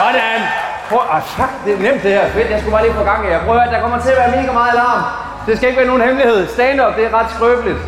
Sådan. 0.00 0.40
Prøv, 0.88 1.00
ah, 1.16 1.22
fuck, 1.36 1.54
det 1.64 1.70
er 1.74 1.80
nemt 1.86 2.02
det 2.02 2.12
her. 2.16 2.24
Fedt, 2.36 2.50
jeg 2.50 2.58
skulle 2.60 2.74
bare 2.76 2.84
lige 2.86 2.96
få 3.00 3.04
gang 3.04 3.20
i 3.26 3.28
jer. 3.30 3.40
Prøv 3.46 3.56
at 3.56 3.70
der 3.74 3.80
kommer 3.80 3.98
til 4.04 4.10
at 4.14 4.18
være 4.22 4.30
mega 4.36 4.52
meget 4.60 4.72
alarm. 4.76 5.02
Det 5.46 5.52
skal 5.56 5.68
ikke 5.68 5.80
være 5.80 5.90
nogen 5.92 6.02
hemmelighed. 6.08 6.48
Stand-up, 6.48 6.96
det 6.96 7.04
er 7.08 7.12
ret 7.18 7.30
skrøbeligt. 7.34 7.78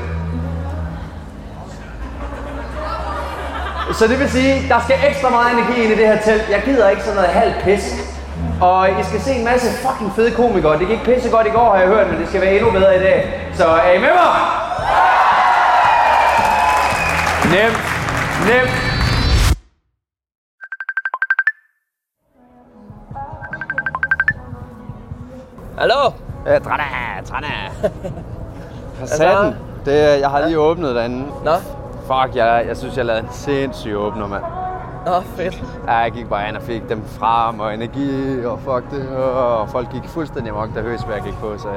Så 3.92 4.06
det 4.06 4.18
vil 4.20 4.30
sige, 4.30 4.68
der 4.68 4.80
skal 4.84 4.96
ekstra 5.08 5.28
meget 5.30 5.52
energi 5.52 5.82
ind 5.82 5.92
i 5.92 5.96
det 5.96 6.06
her 6.06 6.18
telt. 6.22 6.48
Jeg 6.50 6.62
gider 6.64 6.88
ikke 6.88 7.02
sådan 7.02 7.16
noget 7.16 7.30
halvt 7.30 7.56
pis. 7.64 7.94
Og 8.60 8.88
I 8.90 9.04
skal 9.04 9.20
se 9.20 9.32
en 9.32 9.44
masse 9.44 9.66
fucking 9.82 10.12
fede 10.16 10.30
komikere. 10.30 10.78
Det 10.78 10.88
gik 10.88 11.02
pisse 11.04 11.30
godt 11.30 11.46
i 11.46 11.50
går, 11.50 11.70
har 11.72 11.78
jeg 11.78 11.88
hørt, 11.88 12.10
men 12.10 12.20
det 12.20 12.28
skal 12.28 12.40
være 12.40 12.54
endnu 12.56 12.70
bedre 12.70 12.96
i 12.96 12.98
dag. 13.00 13.40
Så 13.54 13.64
er 13.66 13.92
I 13.92 13.98
med 13.98 14.08
mig? 14.08 14.32
Nemt. 17.52 17.78
Nemt. 18.48 18.70
Hallo? 25.78 26.12
Ja, 26.46 26.58
Trana, 26.58 26.84
Trana. 27.24 27.48
For 28.98 29.06
satan. 29.06 29.54
Det, 29.84 30.00
er- 30.12 30.14
jeg 30.16 30.30
har 30.30 30.46
lige 30.46 30.58
åbnet 30.58 30.94
derinde. 30.94 31.26
Nå? 31.44 31.52
Fuck, 32.06 32.36
jeg, 32.36 32.64
jeg 32.68 32.76
synes, 32.76 32.96
jeg 32.96 33.04
lavede 33.04 33.22
en 33.22 33.28
sindssyg 33.32 33.94
åbner, 33.96 34.26
mand. 34.26 34.42
Nå, 35.06 35.20
fedt. 35.20 35.64
Ja, 35.86 35.92
jeg 35.92 36.12
gik 36.12 36.28
bare 36.28 36.48
ind 36.48 36.56
og 36.56 36.62
fik 36.62 36.88
dem 36.88 37.02
frem 37.04 37.60
og 37.60 37.74
energi, 37.74 38.44
og 38.44 38.58
fuck 38.58 38.90
det, 38.90 39.08
og 39.16 39.68
folk 39.68 39.92
gik 39.92 40.04
fuldstændig 40.04 40.52
amok, 40.52 40.68
da 40.74 40.80
Høsberg 40.80 41.22
gik 41.24 41.34
på, 41.34 41.58
så 41.58 41.68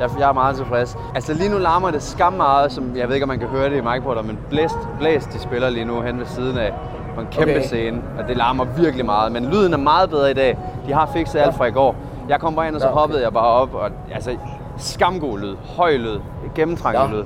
jeg, 0.00 0.10
jeg 0.18 0.28
er 0.28 0.32
meget 0.32 0.56
tilfreds. 0.56 0.98
Altså 1.14 1.34
lige 1.34 1.50
nu 1.50 1.58
larmer 1.58 1.90
det 1.90 2.02
skam 2.02 2.32
meget, 2.32 2.72
som 2.72 2.96
jeg 2.96 3.08
ved 3.08 3.14
ikke, 3.14 3.24
om 3.24 3.28
man 3.28 3.38
kan 3.38 3.48
høre 3.48 3.70
det 3.70 3.76
i 3.76 3.80
microporter, 3.80 4.22
men 4.22 4.38
Blæst, 4.50 4.78
Blæst, 4.98 5.32
de 5.32 5.38
spiller 5.38 5.70
lige 5.70 5.84
nu 5.84 6.00
hen 6.00 6.18
ved 6.18 6.26
siden 6.26 6.58
af 6.58 6.72
på 7.14 7.20
en 7.20 7.26
kæmpe 7.30 7.50
Okay. 7.52 7.62
scene, 7.62 8.02
og 8.18 8.28
det 8.28 8.36
larmer 8.36 8.64
virkelig 8.64 9.04
meget, 9.06 9.32
men 9.32 9.44
lyden 9.50 9.72
er 9.72 9.78
meget 9.78 10.10
bedre 10.10 10.30
i 10.30 10.34
dag. 10.34 10.58
De 10.86 10.92
har 10.92 11.06
fikset 11.12 11.38
alt 11.38 11.54
fra 11.54 11.64
i 11.64 11.70
går. 11.70 11.96
Jeg 12.28 12.40
kom 12.40 12.54
bare 12.54 12.66
ind, 12.68 12.74
og 12.74 12.80
så 12.80 12.86
Nå, 12.86 12.92
okay. 12.92 13.00
hoppede 13.00 13.22
jeg 13.22 13.32
bare 13.32 13.46
op, 13.46 13.74
og 13.74 13.90
altså 14.14 14.36
skamgod 14.76 15.38
lyd, 15.38 15.56
høj 15.76 15.96
lyd, 15.96 16.20
gennemtrængende 16.54 17.10
Nå. 17.10 17.16
lyd. 17.16 17.24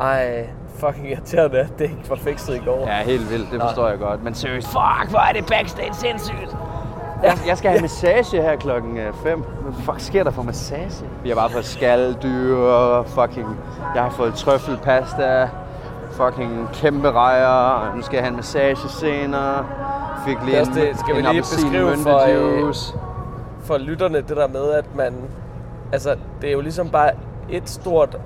Ej, 0.00 0.46
fucking 0.80 1.10
irriterende, 1.10 1.58
at 1.58 1.78
det 1.78 1.84
ikke 1.84 2.10
var 2.10 2.16
fikset 2.16 2.54
i 2.56 2.58
går. 2.58 2.86
Ja, 2.86 3.02
helt 3.02 3.30
vildt, 3.30 3.52
det 3.52 3.60
forstår 3.60 3.88
jeg 3.88 3.98
godt. 3.98 4.24
Men 4.24 4.34
seriøst, 4.34 4.66
fuck, 4.66 5.10
hvor 5.10 5.18
er 5.18 5.32
det 5.32 5.46
backstage 5.46 5.94
sindssygt. 5.94 6.56
Jeg, 7.22 7.38
jeg 7.46 7.58
skal 7.58 7.70
have 7.70 7.80
massage 7.80 8.42
her 8.42 8.56
klokken 8.56 8.98
5. 9.22 9.40
Hvad 9.40 9.72
fuck 9.84 10.00
sker 10.00 10.24
der 10.24 10.30
for 10.30 10.42
massage? 10.42 11.04
Vi 11.22 11.28
har 11.28 11.36
bare 11.36 11.50
fået 11.50 11.64
skaldyr 11.64 12.56
og 12.56 13.06
fucking... 13.06 13.56
Jeg 13.94 14.02
har 14.02 14.10
fået 14.10 14.34
trøffelpasta. 14.34 15.48
fucking 16.10 16.68
kæmpe 16.72 17.10
rejer, 17.10 17.46
og 17.46 17.96
nu 17.96 18.02
skal 18.02 18.16
jeg 18.16 18.24
have 18.24 18.30
en 18.30 18.36
massage 18.36 18.88
senere. 18.88 19.66
Fik 20.26 20.36
lige 20.44 20.60
en, 20.60 20.66
det, 20.66 20.98
skal 20.98 21.14
vi 21.14 21.18
en 21.20 21.24
lige 21.24 21.28
appelsin 21.28 21.70
beskrive 21.70 21.96
for, 21.96 22.66
øh, 22.68 22.74
for 23.60 23.78
lytterne 23.78 24.16
det 24.16 24.36
der 24.36 24.48
med, 24.48 24.72
at 24.72 24.94
man... 24.94 25.14
Altså, 25.92 26.16
det 26.40 26.48
er 26.48 26.52
jo 26.52 26.60
ligesom 26.60 26.88
bare 26.88 27.10
et 27.48 27.70
stort 27.70 28.16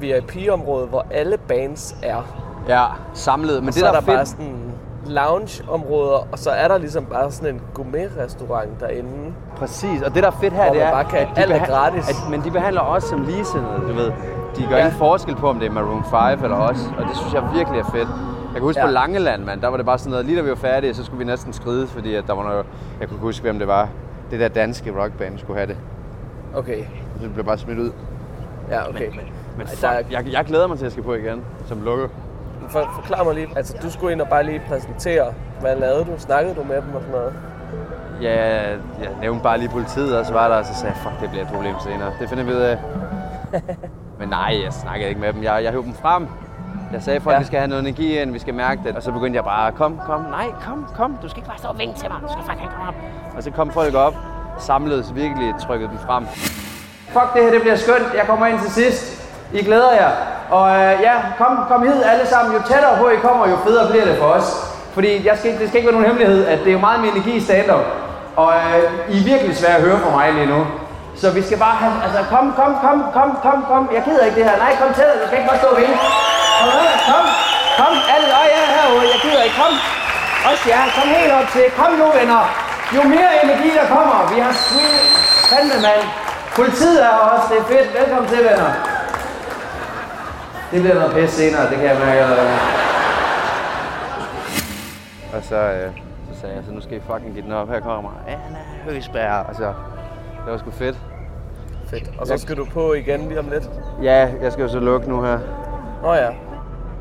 VIP-område, 0.00 0.86
hvor 0.86 1.06
alle 1.10 1.36
bands 1.48 1.96
er. 2.02 2.22
Ja, 2.68 2.84
samlet. 3.14 3.54
Men 3.54 3.60
Men 3.64 3.66
det 3.66 3.74
så 3.74 3.80
der 3.80 3.86
er 3.86 3.92
der 3.92 3.98
er 3.98 4.02
fedt, 4.04 4.16
bare 4.16 4.26
sådan 4.26 4.72
lounge-områder, 5.06 6.26
og 6.32 6.38
så 6.38 6.50
er 6.50 6.68
der 6.68 6.78
ligesom 6.78 7.04
bare 7.04 7.30
sådan 7.30 7.54
en 7.54 7.60
gourmet-restaurant 7.74 8.80
derinde. 8.80 9.32
Præcis, 9.56 10.02
og 10.02 10.14
det 10.14 10.22
der 10.22 10.28
er 10.28 10.36
fedt 10.40 10.52
her, 10.54 10.72
det 10.72 10.82
er, 10.82 10.90
bare 10.90 11.04
kan- 11.04 11.18
at 11.18 11.28
de 11.36 11.40
alt 11.40 11.52
er 11.52 11.66
gratis. 11.66 12.08
At, 12.08 12.30
men 12.30 12.44
de 12.44 12.50
behandler 12.50 12.80
os 12.80 13.04
som 13.04 13.22
ligesindede, 13.22 13.80
du 13.88 13.92
ved. 13.92 14.12
De 14.56 14.62
gør 14.68 14.76
Ja. 14.76 14.84
ingen 14.84 14.98
forskel 14.98 15.36
på, 15.36 15.48
om 15.48 15.58
det 15.58 15.68
er 15.68 15.72
Maroon 15.72 16.04
5 16.34 16.44
eller 16.44 16.56
os, 16.56 16.90
og 16.98 17.04
det 17.08 17.16
synes 17.16 17.34
jeg 17.34 17.42
virkelig 17.54 17.80
er 17.80 17.84
fedt. 17.84 18.08
Jeg 18.44 18.54
kan 18.54 18.62
huske 18.62 18.80
Ja. 18.80 18.86
på 18.86 18.92
Langeland, 18.92 19.44
mand, 19.44 19.60
der 19.60 19.68
var 19.68 19.76
det 19.76 19.86
bare 19.86 19.98
sådan 19.98 20.10
noget, 20.10 20.26
lige 20.26 20.36
da 20.38 20.42
vi 20.42 20.50
var 20.50 20.56
færdige, 20.56 20.94
så 20.94 21.04
skulle 21.04 21.18
vi 21.18 21.24
næsten 21.24 21.52
skride, 21.52 21.86
fordi 21.86 22.14
at 22.14 22.24
der 22.26 22.32
var 22.34 22.42
noget, 22.42 22.66
jeg 23.00 23.08
kunne 23.08 23.20
huske, 23.20 23.42
hvem 23.42 23.58
det 23.58 23.68
var. 23.68 23.88
Det 24.30 24.40
der 24.40 24.48
danske 24.48 25.02
rockband 25.02 25.38
skulle 25.38 25.56
have 25.58 25.66
det. 25.68 25.76
Okay, 26.56 26.78
Så 27.16 27.22
det 27.22 27.32
blev 27.34 27.44
bare 27.44 27.58
smidt 27.58 27.78
ud. 27.78 27.90
ja, 28.70 28.88
okay. 28.88 29.08
Men 29.10 29.20
Ej, 29.66 29.66
fuck, 29.70 29.82
der 29.82 29.88
er- 29.88 30.02
jeg, 30.10 30.32
jeg 30.32 30.44
glæder 30.44 30.66
mig 30.66 30.76
til, 30.78 30.84
at 30.84 30.86
jeg 30.86 30.92
skal 30.92 31.04
på 31.04 31.14
igen, 31.14 31.44
som 31.66 31.82
lukker. 31.82 32.08
For, 32.68 32.90
forklar 32.94 33.24
mig 33.24 33.34
lige, 33.34 33.48
altså 33.56 33.76
du 33.82 33.90
skulle 33.90 34.12
ind 34.12 34.20
og 34.20 34.28
bare 34.28 34.42
lige 34.44 34.62
præsentere, 34.68 35.32
hvad 35.60 35.76
lavede 35.76 36.04
du? 36.04 36.10
Snakkede 36.18 36.54
du 36.54 36.62
med 36.62 36.76
dem 36.76 36.94
og 36.94 37.00
sådan 37.00 37.14
noget? 37.14 37.32
Ja, 38.22 38.62
jeg 39.00 39.08
nævnte 39.20 39.42
bare 39.42 39.58
lige 39.58 39.68
politiet, 39.68 40.18
og 40.18 40.26
så 40.26 40.32
var 40.32 40.48
der, 40.48 40.56
og 40.56 40.64
så 40.64 40.74
sagde 40.74 40.94
jeg, 40.94 41.02
fuck, 41.02 41.20
det 41.20 41.30
bliver 41.30 41.44
et 41.44 41.50
problem 41.50 41.74
senere. 41.84 42.12
Det 42.20 42.28
finder 42.28 42.44
vi 42.44 42.50
ud 42.50 42.56
af. 42.56 42.78
Men 44.20 44.28
nej, 44.28 44.60
jeg 44.64 44.72
snakkede 44.72 45.08
ikke 45.08 45.20
med 45.20 45.32
dem. 45.32 45.42
Jeg, 45.42 45.64
jeg 45.64 45.70
hævde 45.72 45.86
dem 45.86 45.94
frem. 45.94 46.26
Jeg 46.92 47.02
sagde, 47.02 47.20
folk, 47.20 47.34
ja. 47.34 47.38
vi 47.38 47.44
skal 47.46 47.58
have 47.58 47.68
noget 47.68 47.82
energi 47.82 48.18
ind, 48.18 48.32
vi 48.32 48.38
skal 48.38 48.54
mærke 48.54 48.80
det. 48.84 48.96
Og 48.96 49.02
så 49.02 49.12
begyndte 49.12 49.36
jeg 49.36 49.44
bare, 49.44 49.72
kom, 49.72 50.00
kom, 50.06 50.20
nej, 50.20 50.46
kom, 50.66 50.86
kom. 50.96 51.18
Du 51.22 51.28
skal 51.28 51.38
ikke 51.38 51.48
bare 51.48 51.58
stå 51.58 51.68
og 51.68 51.78
vinke 51.78 51.98
til 51.98 52.08
mig. 52.10 52.18
Du 52.22 52.28
skal 52.32 52.44
fucking 52.50 52.70
komme 52.70 52.88
op. 52.88 52.94
Og 53.36 53.42
så 53.42 53.50
kom 53.50 53.70
folk 53.70 53.94
op, 53.94 54.14
samledes 54.58 55.14
virkelig, 55.14 55.54
trykkede 55.60 55.90
dem 55.90 55.98
frem. 55.98 56.26
Fuck, 57.08 57.34
det 57.34 57.42
her 57.44 57.50
det 57.50 57.60
bliver 57.60 57.76
skønt. 57.76 58.14
Jeg 58.16 58.24
kommer 58.26 58.46
ind 58.46 58.58
til 58.60 58.70
sidst. 58.70 59.17
I 59.52 59.62
glæder 59.62 59.92
jer. 59.92 60.10
Og 60.50 60.66
øh, 60.76 60.92
ja, 61.02 61.14
kom, 61.38 61.52
kom 61.68 61.82
hid 61.82 62.02
alle 62.12 62.26
sammen. 62.26 62.54
Jo 62.54 62.60
tættere 62.68 62.96
på 63.00 63.08
I 63.08 63.16
kommer, 63.16 63.48
jo 63.48 63.56
federe 63.66 63.90
bliver 63.90 64.04
det 64.04 64.16
for 64.18 64.30
os. 64.38 64.48
Fordi 64.94 65.26
jeg 65.28 65.34
skal, 65.38 65.50
det 65.58 65.68
skal 65.68 65.78
ikke 65.80 65.88
være 65.90 65.98
nogen 65.98 66.10
hemmelighed, 66.10 66.46
at 66.46 66.58
det 66.58 66.68
er 66.68 66.76
jo 66.78 66.84
meget 66.88 67.00
mere 67.00 67.12
energi 67.12 67.32
i 67.40 67.44
stand-up. 67.48 67.84
Og 68.36 68.50
øh, 68.54 69.14
I 69.14 69.16
er 69.20 69.24
virkelig 69.32 69.56
svære 69.56 69.76
at 69.76 69.82
høre 69.82 69.98
fra 70.04 70.10
mig 70.18 70.32
lige 70.32 70.50
nu. 70.54 70.60
Så 71.20 71.26
vi 71.38 71.42
skal 71.48 71.58
bare 71.66 71.76
have, 71.82 71.94
altså 72.06 72.20
kom, 72.34 72.46
kom, 72.60 72.72
kom, 72.84 72.98
kom, 73.16 73.30
kom, 73.46 73.58
kom. 73.70 73.82
Jeg 73.94 74.02
gider 74.06 74.24
ikke 74.24 74.38
det 74.40 74.44
her. 74.50 74.56
Nej, 74.64 74.72
kom 74.80 74.90
tættere. 74.98 75.18
Du 75.22 75.26
skal 75.26 75.38
ikke 75.38 75.50
bare 75.50 75.60
stå 75.62 75.68
og. 75.68 75.76
Kom, 76.72 76.86
kom, 77.10 77.26
kom. 77.80 77.94
Alle, 78.14 78.28
øje 78.40 78.50
ja, 78.56 78.62
herude. 78.76 79.06
Jeg 79.14 79.20
gider 79.24 79.42
ikke. 79.46 79.56
Kom. 79.62 79.72
Også 80.48 80.64
ja, 80.72 80.80
kom 80.96 81.08
helt 81.18 81.32
op 81.38 81.48
til. 81.54 81.64
Kom 81.80 81.90
nu, 82.00 82.06
venner. 82.18 82.42
Jo 82.96 83.02
mere 83.14 83.32
energi 83.44 83.68
der 83.78 83.86
kommer. 83.96 84.18
Vi 84.32 84.36
har 84.44 84.52
sweet. 84.66 85.06
Fandme, 85.50 85.76
mand. 85.86 86.04
Politiet 86.58 86.98
er 87.10 87.14
også. 87.32 87.46
Det 87.50 87.58
er 87.62 87.66
fedt. 87.72 87.88
Velkommen 87.98 88.28
til, 88.32 88.38
venner. 88.48 88.70
Det 90.72 90.80
bliver 90.82 90.94
noget 90.94 91.12
pisse 91.14 91.36
senere, 91.36 91.62
det 91.70 91.76
kan 91.76 91.84
jeg 91.86 91.96
mærke 91.98 92.20
allerede. 92.20 92.48
Og 95.36 95.42
så, 95.42 95.56
øh, 95.56 95.90
så 96.32 96.40
sagde 96.40 96.54
jeg, 96.54 96.64
så 96.66 96.72
nu 96.72 96.80
skal 96.80 96.96
I 96.96 97.00
fucking 97.00 97.32
give 97.34 97.44
den 97.44 97.52
op. 97.52 97.68
Her 97.68 97.80
kommer 97.80 98.10
Anna 98.26 98.58
Høgsberg. 98.84 99.46
Og 99.48 99.54
så, 99.54 99.64
det 100.44 100.52
var 100.52 100.58
sgu 100.58 100.70
fedt. 100.70 100.96
Fedt. 101.90 102.10
Og 102.18 102.26
så 102.26 102.38
skal 102.38 102.56
du 102.56 102.64
på 102.64 102.92
igen 102.94 103.20
lige 103.28 103.38
om 103.38 103.48
lidt. 103.50 103.70
Ja, 104.02 104.28
jeg 104.42 104.52
skal 104.52 104.62
jo 104.62 104.68
så 104.68 104.78
lukke 104.80 105.08
nu 105.08 105.22
her. 105.22 105.38
Nå 106.02 106.14
ja, 106.14 106.26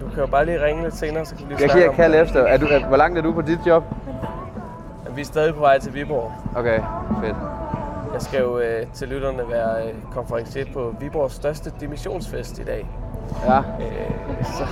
du 0.01 0.10
kan 0.10 0.19
jo 0.19 0.25
bare 0.27 0.45
lige 0.45 0.65
ringe 0.65 0.84
lidt 0.84 0.95
senere, 0.95 1.25
så 1.25 1.36
kan 1.36 1.45
vi 1.49 1.53
lige 1.53 1.62
Jeg 1.62 1.69
snakke 1.69 1.88
kan 1.88 1.95
kalde 1.95 2.17
det. 2.17 2.23
efter. 2.23 2.41
Er 2.43 2.58
du, 2.58 2.65
er, 2.65 2.86
hvor 2.88 2.97
langt 2.97 3.17
er 3.17 3.21
du 3.21 3.34
på 3.34 3.41
dit 3.41 3.60
job? 3.65 3.84
Vi 5.15 5.21
er 5.21 5.25
stadig 5.25 5.53
på 5.53 5.60
vej 5.60 5.80
til 5.80 5.93
Viborg. 5.93 6.32
Okay, 6.56 6.80
fedt. 7.23 7.36
Jeg 8.13 8.21
skal 8.21 8.39
jo 8.41 8.60
øh, 8.60 8.86
til 8.93 9.08
lytterne 9.08 9.43
være 9.49 9.84
øh, 9.88 9.93
konferencier 10.13 10.65
på 10.73 10.93
Viborgs 10.99 11.34
største 11.34 11.71
dimissionsfest 11.80 12.60
i 12.60 12.63
dag. 12.63 12.88
Ja. 13.45 13.57
Øh, 13.57 14.45
så, 14.45 14.63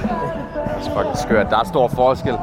Det 0.81 0.91
er 0.91 0.97
fucking 0.97 1.17
skørt. 1.17 1.47
Der 1.49 1.59
er 1.59 1.63
stor 1.63 1.87
forskel. 1.87 2.37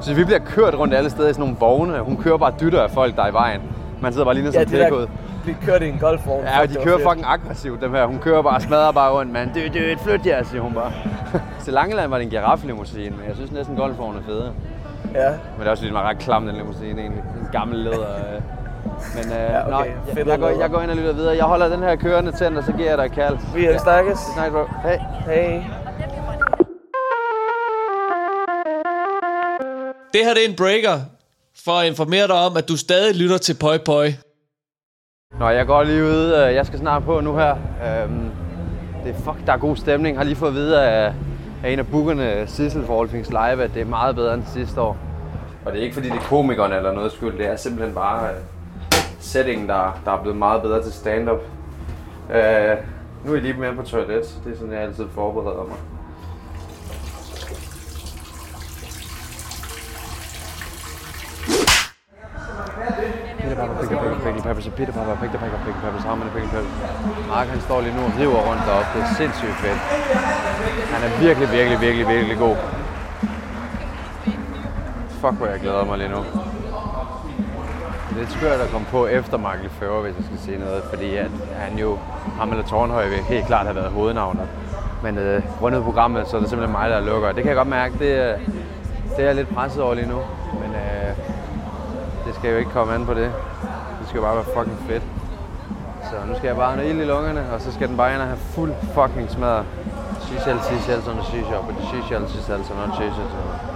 Så 0.00 0.14
vi 0.14 0.24
bliver 0.24 0.38
kørt 0.38 0.74
rundt 0.78 0.94
alle 0.94 1.10
steder 1.10 1.28
i 1.28 1.32
sådan 1.32 1.42
nogle 1.42 1.56
vogne. 1.60 2.00
Hun 2.00 2.16
kører 2.16 2.36
bare 2.36 2.52
dytter 2.60 2.82
af 2.82 2.90
folk, 2.90 3.16
der 3.16 3.22
er 3.22 3.28
i 3.30 3.32
vejen. 3.32 3.60
Man 4.00 4.12
sidder 4.12 4.24
bare 4.24 4.34
lige 4.34 4.44
nede 4.44 4.58
ja, 4.58 4.62
som 4.64 4.70
det 4.70 4.80
der 4.80 4.84
pækod. 4.86 5.06
blive 5.42 5.56
kørt 5.66 5.82
i 5.82 5.88
en 5.88 5.98
golfvogn. 5.98 6.44
Ja, 6.44 6.60
og 6.60 6.68
de 6.68 6.74
kører 6.84 6.98
fucking 7.08 7.26
aggressivt, 7.28 7.80
dem 7.80 7.90
her. 7.94 8.06
Hun 8.06 8.18
kører 8.18 8.42
bare 8.42 8.54
og 8.54 8.62
smadrer 8.62 8.92
bare 8.92 9.12
rundt, 9.12 9.32
mand. 9.32 9.50
Det 9.54 9.76
er 9.76 9.92
et 9.92 9.98
flyt 10.00 10.26
jer, 10.26 10.42
siger 10.42 10.62
hun 10.62 10.72
bare. 10.72 10.92
Til 11.64 11.72
Langeland 11.72 12.10
var 12.10 12.16
det 12.16 12.24
en 12.24 12.30
giraffelimousine, 12.30 13.10
men 13.16 13.26
jeg 13.28 13.34
synes 13.36 13.52
næsten 13.52 13.76
golfvognen 13.76 14.22
er 14.22 14.26
federe. 14.26 14.52
Ja, 15.14 15.28
Men 15.28 15.60
det 15.60 15.66
er 15.66 15.70
også 15.70 15.84
den 15.86 15.94
var 15.94 16.08
ret 16.08 16.18
klam, 16.18 16.46
den 16.46 16.56
limousine 16.56 17.00
egentlig. 17.00 17.22
En 17.40 17.48
gammel 17.52 17.78
læder. 17.78 18.06
Øh. 19.08 19.24
Men 19.24 19.32
øh, 19.32 19.38
Ja, 19.38 19.80
okay. 19.80 19.90
Fedt 20.06 20.18
jeg, 20.18 20.26
jeg, 20.26 20.38
går, 20.38 20.48
jeg 20.60 20.70
går 20.70 20.80
ind 20.80 20.90
og 20.90 20.96
lytter 20.96 21.12
videre. 21.12 21.36
Jeg 21.36 21.44
holder 21.44 21.68
den 21.68 21.78
her 21.82 21.96
kørende 21.96 22.32
tændt, 22.32 22.58
og 22.58 22.64
så 22.64 22.72
giver 22.72 22.88
jeg 22.88 22.98
dig 22.98 23.04
et 23.04 23.12
kald. 23.12 23.38
vi 23.54 23.64
er 23.66 23.78
snakkes. 23.78 24.18
Nej, 24.36 24.50
bro. 24.50 24.64
Hey. 24.88 24.98
Hey. 25.26 25.62
Det 30.12 30.20
her 30.24 30.34
det 30.34 30.44
er 30.44 30.48
en 30.48 30.56
breaker 30.56 31.00
for 31.64 31.72
at 31.72 31.86
informere 31.86 32.26
dig 32.26 32.34
om, 32.34 32.56
at 32.56 32.68
du 32.68 32.76
stadig 32.76 33.14
lytter 33.16 33.38
til 33.38 33.56
Poi 33.60 33.78
Poi. 33.78 34.08
Nå, 35.38 35.48
jeg 35.48 35.66
går 35.66 35.82
lige 35.82 36.04
ud. 36.04 36.32
Øh, 36.34 36.54
Jeg 36.54 36.66
skal 36.66 36.78
snart 36.78 37.04
på 37.04 37.20
nu 37.20 37.36
her. 37.36 37.50
Øhm, 37.86 38.30
Det 39.04 39.10
er 39.10 39.14
fuck, 39.18 39.46
der 39.46 39.52
er 39.52 39.56
god 39.56 39.76
stemning. 39.76 40.14
Jeg 40.14 40.18
har 40.20 40.24
lige 40.24 40.36
fået 40.36 40.48
at 40.48 40.54
vide 40.54 40.82
af, 40.82 41.12
af 41.64 41.70
en 41.70 41.78
af 41.78 41.86
bookerne, 41.86 42.44
Sissel 42.46 42.84
for 42.86 43.00
All 43.02 43.10
Live, 43.30 43.64
at 43.64 43.74
det 43.74 43.80
er 43.82 43.86
meget 43.86 44.14
bedre 44.16 44.34
end 44.34 44.42
sidste 44.54 44.80
år. 44.80 44.96
Og 45.64 45.72
det 45.72 45.78
er 45.78 45.82
ikke 45.82 45.94
fordi, 45.94 46.08
det 46.08 46.16
er 46.16 46.20
komikerne 46.28 46.76
eller 46.76 46.92
noget 46.92 47.12
skyld. 47.12 47.38
Det 47.38 47.46
er 47.46 47.56
simpelthen 47.56 47.94
bare 47.94 48.28
setting, 49.22 49.68
der, 49.68 50.00
der 50.04 50.12
er 50.12 50.22
blevet 50.22 50.38
meget 50.38 50.62
bedre 50.62 50.82
til 50.82 50.92
stand-up. 50.92 51.40
Øh, 52.30 52.76
nu 53.24 53.30
er 53.30 53.34
jeg 53.34 53.42
lige 53.42 53.54
med 53.60 53.76
på 53.76 53.82
toilet. 53.82 54.40
Det 54.44 54.52
er 54.52 54.56
sådan, 54.56 54.72
jeg 54.72 54.80
altid 54.80 55.08
forbereder 55.14 55.64
mig. 55.64 55.76
Peter 63.38 63.66
Pickle, 63.80 63.98
Pickle, 64.24 64.42
Peppers, 64.42 64.68
Peter 64.68 64.92
Pickle, 64.92 65.16
Pickle, 65.20 65.38
Peppers, 65.38 66.04
Pickle, 66.34 66.50
Peppers. 66.50 67.28
Mark, 67.28 67.46
han 67.46 67.60
står 67.60 67.80
lige 67.80 67.96
nu 67.96 68.02
og 68.02 68.12
river 68.18 68.40
rundt 68.48 68.62
deroppe. 68.66 68.88
Det 68.94 69.02
er 69.02 69.14
sindssygt 69.14 69.52
fedt. 69.52 69.78
Han 70.92 71.10
er 71.10 71.20
virkelig, 71.20 71.52
virkelig, 71.52 71.80
virkelig, 71.80 72.08
virkelig 72.08 72.38
god. 72.38 72.56
Fuck, 75.20 75.34
hvor 75.34 75.46
jeg 75.46 75.60
glæder 75.60 75.84
mig 75.84 75.98
lige 75.98 76.10
nu. 76.10 76.51
Det 78.14 78.20
lidt 78.20 78.32
skørt 78.32 78.60
at 78.60 78.70
komme 78.70 78.86
på 78.90 79.06
efter 79.06 79.36
Michael 79.38 79.62
Lefebvre, 79.62 80.00
hvis 80.02 80.14
jeg 80.16 80.24
skal 80.24 80.38
sige 80.38 80.58
noget, 80.58 80.82
fordi 80.90 81.16
at 81.16 81.30
han 81.56 81.78
jo, 81.78 81.98
ham 82.38 82.50
eller 82.50 82.64
Tornhøj, 82.64 83.08
vil 83.08 83.18
helt 83.18 83.46
klart 83.46 83.66
have 83.66 83.76
været 83.76 83.90
hovednavnet. 83.90 84.46
Men 85.02 85.18
øh, 85.18 85.42
rundet 85.62 85.84
programmet, 85.84 86.28
så 86.28 86.36
er 86.36 86.40
det 86.40 86.48
simpelthen 86.50 86.72
mig, 86.78 86.90
der 86.90 87.00
lukker. 87.00 87.28
Det 87.28 87.36
kan 87.42 87.46
jeg 87.46 87.56
godt 87.56 87.68
mærke, 87.68 87.98
det, 87.98 88.12
er- 88.30 88.36
det 89.16 89.18
er 89.20 89.24
jeg 89.24 89.34
lidt 89.34 89.54
presset 89.54 89.82
over 89.82 89.94
lige 89.94 90.08
nu. 90.08 90.18
Men 90.62 90.70
øh, 90.70 91.16
det 92.26 92.34
skal 92.34 92.50
jo 92.50 92.56
ikke 92.56 92.70
komme 92.70 92.94
an 92.94 93.06
på 93.06 93.14
det. 93.14 93.32
Det 94.00 94.08
skal 94.08 94.18
jo 94.18 94.22
bare 94.24 94.34
være 94.36 94.44
fucking 94.56 94.78
fedt. 94.88 95.02
Så 96.10 96.16
nu 96.28 96.34
skal 96.36 96.46
jeg 96.46 96.56
bare 96.56 96.66
have 96.70 96.76
noget 96.76 96.90
ild 96.94 97.00
i 97.00 97.04
lungerne, 97.04 97.44
og 97.54 97.60
så 97.60 97.72
skal 97.72 97.88
den 97.88 97.96
bare 97.96 98.12
ind 98.12 98.20
og 98.20 98.26
have 98.26 98.38
fuld 98.38 98.72
fucking 98.94 99.30
smadret. 99.30 99.64
Shisha, 100.20 100.52
shisha, 100.68 101.00
sådan 101.00 101.22
shisha, 101.22 101.54
og 101.56 101.64
det 101.78 101.84
shisha, 101.90 102.16
shisha, 102.28 102.52
sådan 102.68 102.92
shisha. 102.98 103.22
Tusind 103.22 103.71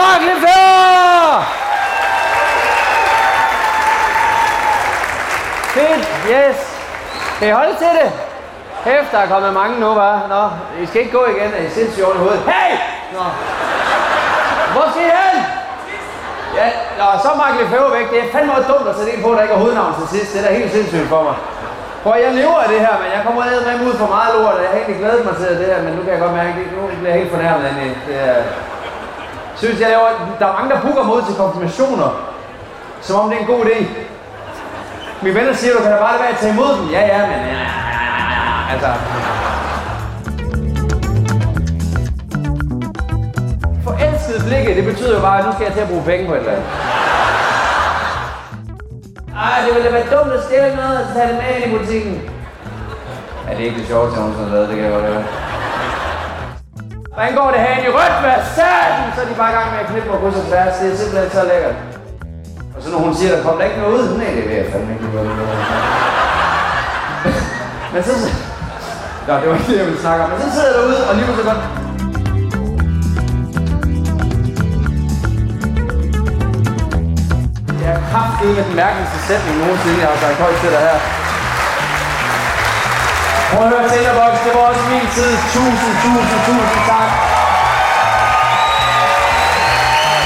Mark 0.00 0.20
Lefebvre! 0.28 1.44
Fedt, 5.74 6.04
yes. 6.34 6.58
Kan 7.38 7.48
I 7.48 7.50
holde 7.50 7.74
til 7.82 7.92
det? 7.98 8.08
Hæft, 8.84 9.12
der 9.12 9.18
er 9.18 9.28
kommet 9.34 9.52
mange 9.60 9.74
nu, 9.80 9.90
hva'? 9.98 10.28
Nå, 10.34 10.42
I 10.82 10.86
skal 10.86 11.00
ikke 11.02 11.16
gå 11.18 11.24
igen, 11.34 11.50
er 11.58 11.62
I 11.66 11.70
sindssygt 11.70 12.04
oven 12.06 12.16
i 12.16 12.22
hovedet. 12.24 12.42
Hey! 12.52 12.70
Nå. 13.14 13.24
Hvor 14.74 14.86
skal 14.90 15.02
I 15.08 15.12
hen? 15.20 15.36
Ja, 16.58 16.66
nå, 16.98 17.06
så 17.22 17.28
er 17.32 17.36
Mark 17.42 17.54
Lefebvre 17.60 17.92
væk. 17.98 18.06
Det 18.12 18.18
er 18.24 18.32
fandme 18.34 18.52
også 18.56 18.68
dumt 18.72 18.88
at 18.90 18.96
sætte 18.98 19.10
en 19.14 19.22
på, 19.24 19.30
der 19.34 19.42
ikke 19.42 19.54
er 19.54 19.62
hovednavn 19.64 19.94
til 19.98 20.06
sidst. 20.14 20.28
Det 20.32 20.38
er 20.40 20.46
da 20.46 20.50
helt 20.60 20.72
sindssygt 20.76 21.08
for 21.14 21.22
mig. 21.28 21.36
Prøv, 22.02 22.14
jeg 22.24 22.32
lever 22.40 22.58
af 22.64 22.68
det 22.74 22.80
her, 22.86 22.94
men 23.02 23.08
jeg 23.14 23.20
kommer 23.26 23.40
ned 23.44 23.60
med 23.66 23.86
ud 23.88 23.94
for 24.02 24.08
meget 24.16 24.30
lort, 24.34 24.54
og 24.58 24.62
jeg 24.64 24.70
har 24.70 24.76
egentlig 24.78 24.98
glædet 25.02 25.22
mig 25.28 25.34
til 25.36 25.58
det 25.60 25.66
her, 25.72 25.78
men 25.84 25.92
nu 25.96 26.00
kan 26.02 26.12
jeg 26.14 26.22
godt 26.24 26.34
mærke, 26.40 26.50
at 26.64 26.72
nu 26.76 26.82
bliver 27.00 27.12
jeg 27.12 27.20
helt 27.20 27.32
fornærmet 27.36 27.64
af 27.70 27.74
det. 27.80 27.90
Det 28.08 28.16
er, 28.28 28.38
synes 29.56 29.80
jeg 29.80 29.90
jo, 29.94 30.00
at 30.10 30.16
der 30.40 30.46
er 30.46 30.52
mange, 30.52 30.70
der 30.74 30.80
booker 30.80 31.02
mod 31.02 31.22
til 31.22 31.34
konfirmationer. 31.34 32.10
Som 33.00 33.20
om 33.20 33.30
det 33.30 33.36
er 33.36 33.40
en 33.40 33.46
god 33.46 33.64
idé. 33.64 33.84
Min 35.22 35.34
venner 35.34 35.54
siger, 35.54 35.72
du 35.74 35.82
kan 35.82 35.90
da 35.92 35.98
bare 35.98 36.12
lade 36.12 36.22
være 36.22 36.32
at 36.32 36.38
tage 36.38 36.52
imod 36.52 36.76
dem. 36.78 36.88
Ja, 36.90 37.00
ja, 37.00 37.26
men... 37.26 37.38
Ja, 37.38 37.46
ja, 37.46 37.60
ja, 37.60 38.72
altså... 38.72 38.88
Forelskede 43.84 44.44
blikket, 44.46 44.76
det 44.76 44.84
betyder 44.84 45.14
jo 45.14 45.20
bare, 45.20 45.38
at 45.38 45.46
nu 45.46 45.52
skal 45.52 45.64
jeg 45.64 45.72
til 45.72 45.80
at 45.80 45.88
bruge 45.88 46.02
penge 46.02 46.26
på 46.26 46.34
et 46.34 46.38
eller 46.38 46.52
andet. 46.52 46.66
Ej, 49.36 49.60
det 49.66 49.74
ville 49.74 49.88
da 49.88 49.92
være 49.92 50.18
dumt 50.18 50.32
at 50.32 50.44
stille 50.44 50.76
noget 50.76 50.98
og 51.02 51.06
tage 51.14 51.28
det 51.28 51.36
med 51.36 51.56
ind 51.56 51.72
i 51.72 51.78
butikken. 51.78 52.22
Ja, 53.46 53.50
det 53.54 53.60
er 53.60 53.64
ikke 53.64 53.78
det 53.78 53.86
sjoveste, 53.86 54.14
jeg 54.14 54.22
nogensinde 54.22 54.48
har 54.48 54.54
lavet, 54.56 54.68
det 54.68 54.76
kan 54.76 54.84
jeg 54.84 54.92
godt 54.92 55.04
høre. 55.04 55.24
Hvordan 57.20 57.36
går 57.40 57.50
det 57.54 57.60
herinde 57.64 57.86
i 57.88 57.92
rødt? 57.98 58.16
Hvad 58.24 58.38
satan? 58.56 59.06
Så 59.14 59.20
er 59.22 59.28
de 59.30 59.34
bare 59.42 59.50
i 59.52 59.56
gang 59.58 59.68
med 59.72 59.78
at 59.84 59.88
knippe 59.90 60.08
på 60.12 60.16
kryds 60.22 60.38
tværs. 60.48 60.74
Det 60.80 60.86
er 60.92 60.96
simpelthen 61.00 61.30
så 61.36 61.42
lækkert. 61.50 61.76
Og 62.74 62.78
så 62.82 62.88
når 62.92 63.00
hun 63.06 63.14
siger, 63.18 63.30
der 63.34 63.42
kommer 63.44 63.58
der 63.60 63.66
ikke 63.68 63.80
noget 63.82 63.94
ud. 63.98 64.04
Nej, 64.18 64.30
det 64.36 64.44
ved 64.48 64.56
jeg 64.60 64.66
fandme 64.72 64.90
ikke. 64.94 65.06
hvad 65.14 65.22
det 65.24 65.30
er. 65.30 65.46
Men 67.92 68.00
så... 68.06 68.12
Nå, 69.26 69.32
det 69.40 69.46
var 69.48 69.54
ikke 69.58 69.68
det, 69.70 69.78
jeg 69.80 69.86
ville 69.90 70.02
snakke 70.04 70.20
om. 70.24 70.30
Men 70.30 70.38
så 70.44 70.48
sidder 70.54 70.68
jeg 70.70 70.76
derude, 70.78 71.00
og 71.08 71.12
lige 71.16 71.26
så 71.40 71.44
godt... 71.50 71.62
Det 77.78 77.86
er 77.92 77.98
kraftigt 78.12 78.50
med 78.56 78.64
den 78.68 78.76
mærkeligste 78.82 79.18
sætning 79.28 79.54
nogensinde, 79.62 79.98
jeg 80.04 80.08
har 80.12 80.18
sagt 80.24 80.38
højt 80.44 80.58
til 80.62 80.70
dig 80.74 80.82
her. 80.88 81.19
Prøv 83.50 83.62
at 83.66 83.68
høre 83.72 83.88
Tinderbox, 83.92 84.32
det 84.44 84.52
var 84.56 84.64
også 84.70 84.84
min 84.92 85.06
tid. 85.16 85.32
Tusind, 85.54 85.94
tusind, 86.02 86.40
tusind 86.48 86.82
tak. 86.90 87.10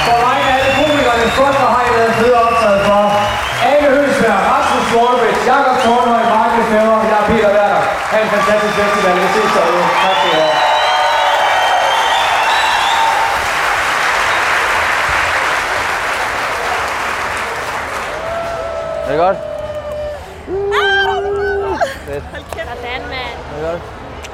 For 0.04 0.16
mig 0.24 0.38
er 0.44 0.52
alle 0.56 0.70
komikerne 0.78 1.26
godt, 1.38 1.56
og 1.64 1.68
har 1.74 1.82
I 1.88 1.90
været 1.96 2.14
fede 2.20 2.36
optaget 2.44 2.80
for. 2.88 3.02
Ane 3.70 3.88
Høsberg, 3.96 4.40
Rasmus 4.52 4.86
Morvits, 4.94 5.42
Jakob 5.52 5.76
Tornhøj, 5.84 6.24
Marke 6.34 6.62
Fæver, 6.70 6.98
jeg 7.10 7.18
er 7.20 7.26
Peter 7.30 7.50
Werner. 7.56 7.82
Ha' 8.10 8.22
en 8.24 8.30
fantastisk 8.34 8.74
festival. 8.80 9.14
Vi 9.22 9.28
ses 9.34 9.50
derude. 9.56 9.84
Tak 10.04 10.16
skal 10.18 10.30
I 10.30 10.40
have. 10.40 10.54
Er 19.06 19.10
det 19.10 19.18
godt? 19.26 19.38
Fedt. 22.06 22.24
Sådan, 22.32 23.02
mand. 23.14 23.36
Er 23.50 23.54
det 23.56 23.62
godt? 23.70 23.82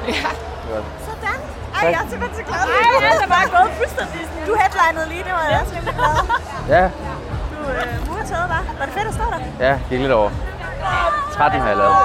Ja. 0.07 0.29
Godt. 0.73 0.85
Sådan. 1.07 1.39
Ej, 1.75 1.89
jeg 1.93 1.99
er 2.05 2.09
simpelthen 2.09 2.35
så 2.39 2.43
glad. 2.49 2.59
Ej, 2.59 3.09
jeg 3.09 3.23
er 3.23 3.27
bare 3.37 3.47
gået 3.55 3.71
fuldstændig. 3.79 4.19
Du 4.47 4.53
headlinede 4.61 5.07
lige, 5.13 5.23
det 5.27 5.33
var 5.37 5.45
jeg 5.51 5.59
også 5.61 5.73
rimelig 5.75 5.95
glad. 5.99 6.15
Ja, 6.75 6.83
Du 7.51 7.59
øh, 7.71 8.07
murtaget, 8.09 8.47
var. 8.53 8.63
Var 8.79 8.85
det 8.85 8.93
fedt 8.93 9.07
at 9.07 9.13
stå 9.13 9.23
der? 9.33 9.67
ja, 9.67 9.79
gik 9.89 9.99
lidt 9.99 10.11
over. 10.11 10.29
13 11.33 11.61
har 11.61 11.67
jeg 11.67 11.77
lavet. 11.77 11.95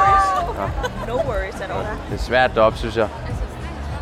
Ja. 0.60 0.66
No 1.08 1.14
worries 1.28 1.54
at 1.64 1.70
all. 1.70 1.86
Det 2.10 2.14
er 2.20 2.22
svært 2.22 2.54
deroppe, 2.54 2.78
synes 2.78 2.96
jeg. 2.96 3.08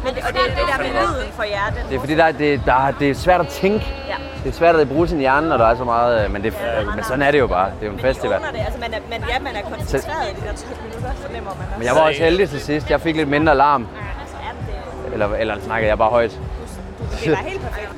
Men 0.05 0.15
det, 0.15 0.23
og 0.25 0.33
det 0.33 0.41
er 0.41 0.55
det 0.59 0.65
der 0.73 0.79
med 0.79 0.91
lyden 1.07 1.33
for 1.33 1.43
jer. 1.43 1.67
Den 1.77 1.83
Det 1.89 1.95
er 1.97 2.01
fordi, 2.01 2.15
der, 2.17 2.25
er- 2.25 2.33
det, 2.33 2.63
der, 2.67 2.87
er- 2.87 2.91
det 2.93 3.11
er 3.11 3.15
svært 3.15 3.41
at 3.41 3.49
tænke. 3.49 3.87
Ja. 4.09 4.15
Det 4.45 4.51
er 4.51 4.55
svært 4.55 4.77
at 4.77 4.89
bruge 4.89 5.09
sin 5.09 5.19
hjerne, 5.19 5.49
når 5.49 5.57
der 5.57 5.67
er 5.67 5.77
så 5.77 5.85
meget. 5.85 6.25
øh, 6.25 6.33
Men, 6.33 6.43
det, 6.43 6.55
men 6.95 7.05
sådan 7.05 7.23
er 7.23 7.31
det 7.31 7.39
jo 7.39 7.47
bare. 7.47 7.67
Det 7.67 7.83
er 7.83 7.87
jo 7.87 7.93
en 7.93 7.99
festival. 7.99 8.37
Under 8.39 8.51
det. 8.51 8.59
Altså, 8.59 8.81
man 8.81 8.95
er, 8.95 8.99
man, 9.11 9.21
ja, 9.29 9.39
man 9.41 9.57
er 9.57 9.63
koncentreret 9.77 10.31
i 10.31 10.41
de 10.41 10.47
der 10.47 10.53
12 10.53 10.83
minutter, 10.83 11.11
fornemmer 11.27 11.51
man 11.51 11.67
også. 11.67 11.79
Men 11.79 11.87
jeg 11.87 11.95
var 11.95 12.01
også 12.01 12.23
heldig 12.23 12.51
til 12.51 12.61
sidst. 12.61 12.91
Jeg 12.91 13.01
fik 13.01 13.17
lidt 13.17 13.29
mindre 13.29 13.57
larm. 13.57 13.87
Altså, 14.21 14.37
ja, 14.43 14.51
det, 15.07 15.13
Eller, 15.13 15.29
eller 15.37 15.61
snakkede 15.61 15.89
jeg 15.89 15.99
bare 15.99 16.11
højt. 16.11 16.31
det 17.25 17.31
var 17.31 17.37
helt 17.37 17.61
perfekt. 17.61 17.91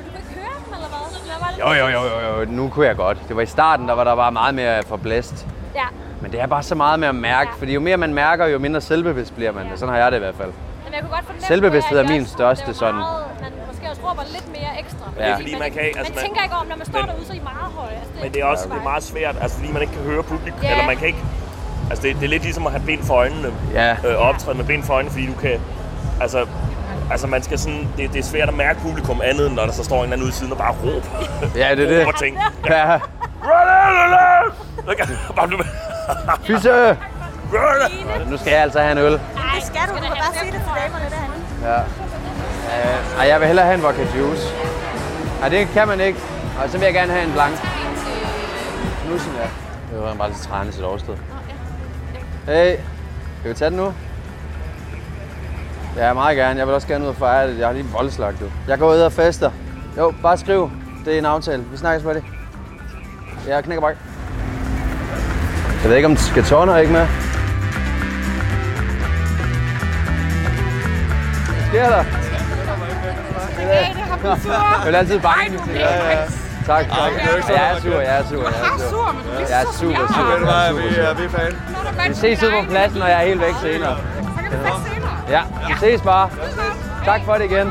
Jo, 1.59 1.67
jo, 1.73 1.87
jo, 1.87 1.99
jo, 2.03 2.39
jo. 2.39 2.45
Nu 2.49 2.69
kunne 2.69 2.85
jeg 2.87 2.95
godt. 2.95 3.17
Det 3.27 3.35
var 3.35 3.41
i 3.41 3.45
starten, 3.45 3.87
der 3.87 3.93
var 3.93 4.03
der 4.03 4.15
bare 4.15 4.31
meget 4.31 4.55
mere 4.55 4.83
forblæst. 4.83 5.47
Ja. 5.75 5.81
Men 6.21 6.31
det 6.31 6.41
er 6.41 6.47
bare 6.47 6.63
så 6.63 6.75
meget 6.75 6.99
med 6.99 7.07
at 7.07 7.15
mærke. 7.15 7.49
Fordi 7.57 7.73
jo 7.73 7.79
mere 7.79 7.97
man 7.97 8.13
mærker, 8.13 8.45
jo 8.45 8.59
mindre 8.59 8.81
selvbevidst 8.81 9.35
bliver 9.35 9.51
man. 9.51 9.65
Sådan 9.75 9.93
har 9.93 10.01
jeg 10.01 10.11
det 10.11 10.17
i 10.17 10.19
hvert 10.19 10.35
fald. 10.35 10.51
Men 10.85 10.93
jeg 10.93 11.01
kunne 11.01 11.09
godt 11.09 11.25
fornemme 11.25 11.47
Selvbevidsthed 11.47 11.99
er 11.99 12.07
min 12.07 12.25
største 12.25 12.73
sådan. 12.73 12.95
Meget, 12.95 13.25
man 13.41 13.51
måske 13.77 13.89
også 13.91 14.01
råber 14.09 14.23
lidt 14.35 14.47
mere 14.57 14.71
ekstra. 14.81 15.05
Ja. 15.19 15.35
Fordi 15.35 15.55
man 15.63 15.71
kan 15.71 15.81
ikke- 15.87 15.97
altså, 15.99 16.13
man, 16.13 16.15
man- 16.15 16.25
tænker 16.25 16.43
ikke 16.43 16.55
om, 16.61 16.65
når 16.71 16.75
man 16.81 16.85
står 16.91 16.99
men- 16.99 17.09
derude, 17.09 17.25
så 17.25 17.31
er 17.33 17.37
I 17.37 17.45
meget 17.53 17.69
høje. 17.79 17.95
Altså, 18.01 18.13
Men 18.23 18.29
det 18.33 18.39
er 18.41 18.45
også 18.45 18.65
det 18.71 18.77
er 18.77 18.83
meget 18.91 19.03
svært, 19.03 19.35
altså 19.41 19.57
fordi 19.57 19.71
man 19.71 19.81
ikke 19.81 19.93
kan 19.93 20.03
høre 20.11 20.23
publikum, 20.23 20.59
Ja. 20.63 20.71
eller 20.71 20.85
man 20.85 20.97
kan 20.97 21.07
ikke... 21.07 21.23
Altså 21.89 22.01
det, 22.03 22.15
det 22.15 22.23
er 22.23 22.29
lidt 22.35 22.43
ligesom 22.43 22.65
at 22.67 22.71
have 22.71 22.85
ben 22.85 23.03
for 23.03 23.13
øjnene. 23.13 23.49
Ja. 23.73 23.89
Øh, 24.07 24.15
optræde 24.29 24.57
med 24.57 24.65
ben 24.65 24.83
for 24.83 24.93
øjnene, 24.93 25.11
fordi 25.11 25.25
du 25.27 25.33
kan... 25.41 25.61
Altså, 26.21 26.45
altså 27.11 27.27
man 27.27 27.43
skal 27.43 27.59
sådan... 27.59 27.87
Det, 27.97 28.13
det 28.13 28.19
er 28.19 28.23
svært 28.23 28.47
at 28.49 28.53
mærke 28.55 28.79
publikum 28.79 29.21
andet, 29.23 29.47
end 29.47 29.55
når 29.55 29.65
der 29.65 29.73
så 29.73 29.83
står 29.83 30.03
en 30.03 30.13
anden 30.13 30.25
ude 30.27 30.33
siden 30.33 30.51
og 30.51 30.57
bare 30.57 30.75
råber. 30.83 31.07
Ja, 31.55 31.75
det 31.75 31.83
er 31.85 31.89
det. 31.89 32.01
Råber 32.07 32.17
ting. 32.17 32.37
Ja. 32.69 32.99
Kan 34.97 35.47
blive... 35.47 35.63
Fyse! 36.43 36.97
Nu 38.29 38.37
skal 38.37 38.51
jeg 38.51 38.61
altså 38.61 38.79
have 38.79 38.91
en 38.91 38.97
øl. 38.97 39.11
Det 39.11 39.19
skal 39.61 39.81
du. 39.89 39.95
Du 39.95 40.01
kan 40.01 40.11
bare 40.11 40.33
sige 40.41 40.51
det 40.51 40.61
til 40.61 40.71
damerne 40.83 41.09
derhenne. 41.09 41.73
Ja. 41.73 41.79
Uh, 42.77 43.19
ej, 43.19 43.27
jeg 43.27 43.39
vil 43.39 43.47
hellere 43.47 43.65
have 43.65 43.75
en 43.75 43.83
vodka 43.83 44.01
juice. 44.17 44.53
Nej, 45.39 45.49
det 45.49 45.67
kan 45.67 45.87
man 45.87 45.99
ikke. 45.99 46.19
Og 46.63 46.69
så 46.69 46.77
vil 46.77 46.85
jeg 46.85 46.93
gerne 46.93 47.11
have 47.11 47.25
en 47.25 47.33
blank. 47.33 47.55
Nussen, 49.09 49.31
ja. 49.31 49.47
Det 49.95 50.05
var 50.05 50.13
bare 50.13 50.29
lidt 50.29 50.39
træne 50.41 50.71
til 50.71 50.79
et 50.79 50.85
oversted. 50.85 51.13
Hey, 52.45 52.75
skal 53.39 53.49
vi 53.49 53.55
tage 53.55 53.69
den 53.69 53.77
nu? 53.77 53.93
Ja, 55.97 56.13
meget 56.13 56.37
gerne. 56.37 56.59
Jeg 56.59 56.67
vil 56.67 56.75
også 56.75 56.87
gerne 56.87 57.03
ud 57.03 57.09
og 57.09 57.15
fejre 57.15 57.47
det. 57.47 57.59
Jeg 57.59 57.67
har 57.67 57.73
lige 57.73 57.85
voldslagt 57.93 58.39
det. 58.39 58.51
Jeg 58.67 58.79
går 58.79 58.93
ud 58.93 58.99
og 58.99 59.11
fester. 59.11 59.51
Jo, 59.97 60.13
bare 60.21 60.37
skriv. 60.37 60.71
Det 61.05 61.13
er 61.13 61.17
en 61.17 61.25
aftale. 61.25 61.63
Vi 61.71 61.77
snakkes 61.77 62.05
med 62.05 62.15
det. 62.15 62.23
Jeg 63.47 63.63
knækker 63.63 63.81
bare. 63.81 63.95
Jeg 65.81 65.89
ved 65.89 65.95
ikke, 65.95 66.05
om 66.05 66.17
skal 66.17 66.43
tårner 66.43 66.77
ikke 66.77 66.93
med. 66.93 67.07
Hvad 71.55 71.65
sker 71.69 71.89
der? 71.89 72.03
Jeg 73.67 74.85
vil 74.85 74.95
altid 74.95 75.19
bange. 75.19 75.59
Ja, 75.75 76.11
ja. 76.11 76.17
Tak, 76.65 76.85
tak. 76.89 77.11
Jeg 77.49 77.75
er 77.75 77.81
sur, 77.81 77.99
jeg 77.99 78.19
er 78.19 78.23
sur, 78.27 78.41
jeg 78.41 78.49
er 78.73 78.89
sur. 78.89 79.15
Jeg 79.49 79.61
er 79.61 79.65
super 79.73 80.13
sur. 80.13 80.23
Ved 80.23 80.39
du 80.39 80.45
hvad, 80.45 80.73
vi 80.73 80.99
er, 80.99 81.13
vi 81.13 81.23
er 81.23 81.29
fan. 81.29 82.09
Vi 82.09 82.13
ses 82.13 82.43
ude 82.43 82.51
på 82.51 82.69
pladsen, 82.69 83.01
og 83.01 83.09
jeg 83.09 83.23
er 83.23 83.27
helt 83.27 83.41
væk 83.41 83.53
senere. 83.61 83.97
Ja, 85.29 85.41
vi 85.67 85.73
ses 85.79 86.01
bare. 86.01 86.29
Tak 87.05 87.21
for 87.25 87.33
det 87.33 87.45
igen. 87.45 87.67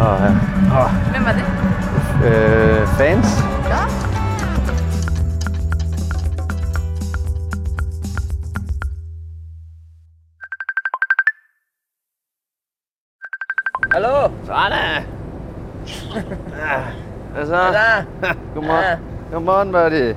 Åh, 0.00 0.20
ja. 0.22 0.30
Åh. 0.80 0.90
Hvem 1.10 1.24
var 1.24 1.32
det? 1.32 1.44
Øh, 2.26 2.88
fans? 2.98 3.26
Hallo? 13.92 14.33
Sådan. 14.54 15.02
Hvad 17.34 17.46
så? 17.46 17.54
Godmorgen. 18.54 18.98
Godmorgen, 19.32 19.72
buddy. 19.72 20.14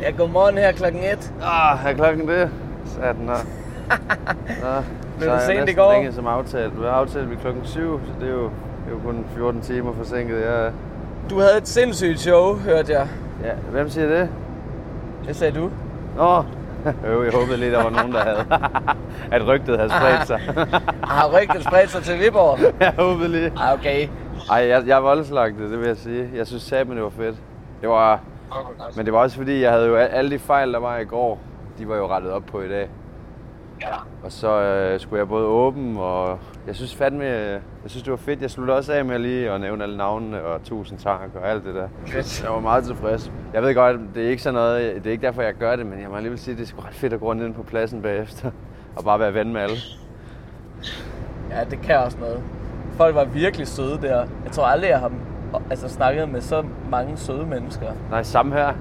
Ja, 0.00 0.10
godmorgen 0.10 0.58
her 0.58 0.72
klokken 0.72 1.00
1. 1.00 1.32
Åh, 1.42 1.86
er 1.86 1.92
klokken 1.92 2.28
det? 2.28 2.50
Satan 2.86 3.28
her. 3.28 3.44
Nå, 4.62 4.82
Blev 5.18 5.28
er 5.30 5.38
sent 5.38 5.58
jeg 5.58 5.68
i 5.68 5.72
går? 5.72 5.92
ringet 5.92 6.14
som 6.14 6.26
aftalt. 6.26 6.80
Vi 6.80 6.84
har 6.84 6.90
aftalt 6.92 7.30
ved 7.30 7.36
klokken 7.36 7.62
7, 7.64 8.00
så 8.06 8.12
det 8.20 8.28
er 8.28 8.32
jo, 8.32 8.42
det 8.42 8.50
er 8.88 8.90
jo 8.92 8.98
kun 9.04 9.24
14 9.34 9.60
timer 9.60 9.92
forsinket. 9.92 10.40
Ja, 10.40 10.68
Du 11.30 11.40
havde 11.40 11.56
et 11.58 11.68
sindssygt 11.68 12.20
show, 12.20 12.56
hørte 12.58 12.92
jeg. 12.92 13.06
ja. 13.44 13.52
Hvem 13.70 13.88
siger 13.88 14.08
det? 14.08 14.28
Det 15.26 15.36
sagde 15.36 15.60
du. 15.60 15.70
Nå, 16.16 16.44
jo, 17.12 17.22
jeg 17.24 17.32
håbede 17.32 17.56
lidt, 17.56 17.72
der 17.72 17.82
var 17.82 17.90
nogen, 17.90 18.12
der 18.12 18.20
havde. 18.20 18.44
at 19.40 19.46
rygtet 19.46 19.78
havde 19.78 19.90
spredt 19.90 20.26
sig. 20.26 20.40
Har 21.04 21.30
rygtet 21.40 21.64
spredt 21.64 21.90
sig 21.90 22.02
til 22.02 22.18
Viborg? 22.20 22.58
jeg 22.80 22.94
håbede 22.98 23.28
lige. 23.28 23.52
Ah, 23.60 23.72
okay. 23.78 24.08
Ej, 24.50 24.56
jeg, 24.68 24.82
jeg 24.86 24.96
er 24.96 25.00
voldslagt 25.00 25.58
det, 25.58 25.78
vil 25.80 25.86
jeg 25.86 25.96
sige. 25.96 26.30
Jeg 26.34 26.46
synes 26.46 26.62
sammen, 26.62 26.96
det 26.96 27.04
var 27.04 27.10
fedt. 27.10 27.36
Det 27.80 27.88
var, 27.88 28.20
men 28.96 29.04
det 29.06 29.12
var 29.14 29.18
også 29.18 29.36
fordi, 29.36 29.62
jeg 29.62 29.72
havde 29.72 29.86
jo 29.86 29.96
al- 29.96 30.08
alle 30.12 30.30
de 30.30 30.38
fejl, 30.38 30.72
der 30.72 30.78
var 30.78 30.98
i 30.98 31.04
går, 31.04 31.38
de 31.78 31.88
var 31.88 31.96
jo 31.96 32.06
rettet 32.08 32.32
op 32.32 32.42
på 32.52 32.60
i 32.60 32.68
dag. 32.68 32.88
Og 34.24 34.32
så 34.32 34.48
øh, 34.62 35.00
skulle 35.00 35.18
jeg 35.18 35.28
både 35.28 35.46
åbne, 35.46 36.00
og 36.00 36.38
jeg 36.66 36.76
synes 36.76 36.94
fandme, 36.94 37.24
jeg 37.24 37.60
synes 37.86 38.02
det 38.02 38.10
var 38.10 38.16
fedt. 38.16 38.42
Jeg 38.42 38.50
sluttede 38.50 38.78
også 38.78 38.92
af 38.92 39.04
med 39.04 39.18
lige 39.18 39.50
at 39.50 39.60
nævne 39.60 39.82
alle 39.84 39.96
navnene, 39.96 40.42
og 40.42 40.64
tusind 40.64 40.98
tak 40.98 41.20
og 41.34 41.50
alt 41.50 41.64
det 41.64 41.74
der. 41.74 41.88
Fedt. 42.06 42.42
Jeg 42.42 42.52
var 42.52 42.60
meget 42.60 42.84
tilfreds. 42.84 43.32
Jeg 43.54 43.62
ved 43.62 43.74
godt, 43.74 44.00
det 44.14 44.24
er 44.26 44.30
ikke 44.30 44.42
sådan 44.42 44.54
noget, 44.54 44.94
det 44.94 45.06
er 45.06 45.10
ikke 45.10 45.26
derfor, 45.26 45.42
jeg 45.42 45.54
gør 45.54 45.76
det, 45.76 45.86
men 45.86 46.00
jeg 46.00 46.08
må 46.08 46.16
alligevel 46.16 46.38
sige, 46.38 46.52
at 46.52 46.58
det 46.58 46.64
er 46.64 46.68
sgu 46.68 46.80
ret 46.80 46.94
fedt 46.94 47.12
at 47.12 47.20
gå 47.20 47.32
ind 47.32 47.54
på 47.54 47.62
pladsen 47.62 48.02
bagefter, 48.02 48.50
og 48.96 49.04
bare 49.04 49.20
være 49.20 49.34
ven 49.34 49.52
med 49.52 49.60
alle. 49.60 49.76
Ja, 51.50 51.64
det 51.70 51.80
kan 51.82 51.98
også 51.98 52.18
noget. 52.20 52.42
Folk 52.92 53.14
var 53.14 53.24
virkelig 53.24 53.66
søde 53.66 53.98
der. 54.02 54.26
Jeg 54.44 54.52
tror 54.52 54.64
aldrig, 54.64 54.88
jeg 54.88 55.00
har 55.00 55.12
altså, 55.70 55.88
snakket 55.88 56.28
med 56.28 56.40
så 56.40 56.64
mange 56.90 57.16
søde 57.16 57.46
mennesker. 57.46 57.86
Nej, 58.10 58.22
samme 58.22 58.54
her. 58.54 58.72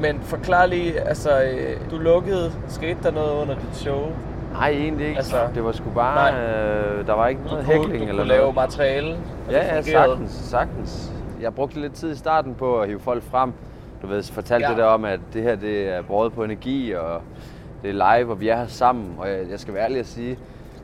Men 0.00 0.20
forklar 0.20 0.66
lige, 0.66 1.00
altså, 1.00 1.42
øh, 1.42 1.90
du 1.90 1.98
lukkede. 1.98 2.52
Skete 2.68 2.98
der 3.02 3.10
noget 3.10 3.42
under 3.42 3.54
dit 3.54 3.76
show? 3.76 4.12
Nej, 4.52 4.68
egentlig 4.70 5.06
ikke. 5.06 5.16
Altså, 5.18 5.36
det 5.54 5.64
var 5.64 5.72
sgu 5.72 5.90
bare, 5.94 6.32
øh, 6.34 7.06
der 7.06 7.12
var 7.12 7.26
ikke 7.28 7.42
noget 7.44 7.58
Du 7.58 7.64
kunne- 7.64 7.74
hækling 7.78 7.98
du 8.02 8.08
eller 8.08 8.22
kunne 8.22 8.28
lave 8.28 8.40
noget. 8.40 8.54
materiale, 8.56 9.16
og 9.46 9.52
Ja, 9.52 9.58
det 9.58 9.64
ja, 9.66 9.76
fungerede. 9.80 10.08
sagtens, 10.08 10.30
sagtens. 10.32 11.12
Jeg 11.40 11.54
brugte 11.54 11.80
lidt 11.80 11.92
tid 11.92 12.12
i 12.12 12.16
starten 12.16 12.54
på 12.54 12.80
at 12.80 12.88
hive 12.88 13.00
folk 13.00 13.22
frem. 13.30 13.52
Du 14.02 14.06
ved, 14.06 14.22
fortalte 14.32 14.64
Ja. 14.66 14.70
ja. 14.70 14.76
det 14.76 14.82
der 14.84 14.88
om, 14.90 15.04
at 15.04 15.20
det 15.32 15.42
her 15.42 15.54
det 15.56 15.88
er 15.88 16.02
båret 16.02 16.32
på 16.32 16.44
energi, 16.44 16.92
og 16.92 17.20
det 17.82 17.90
er 18.00 18.16
live, 18.18 18.30
og 18.30 18.40
vi 18.40 18.48
er 18.48 18.56
her 18.56 18.66
sammen. 18.66 19.14
Og 19.18 19.28
jeg, 19.28 19.38
jeg 19.50 19.60
skal 19.60 19.74
være 19.74 19.84
ærlig 19.84 19.98
at 19.98 20.06
sige, 20.06 20.38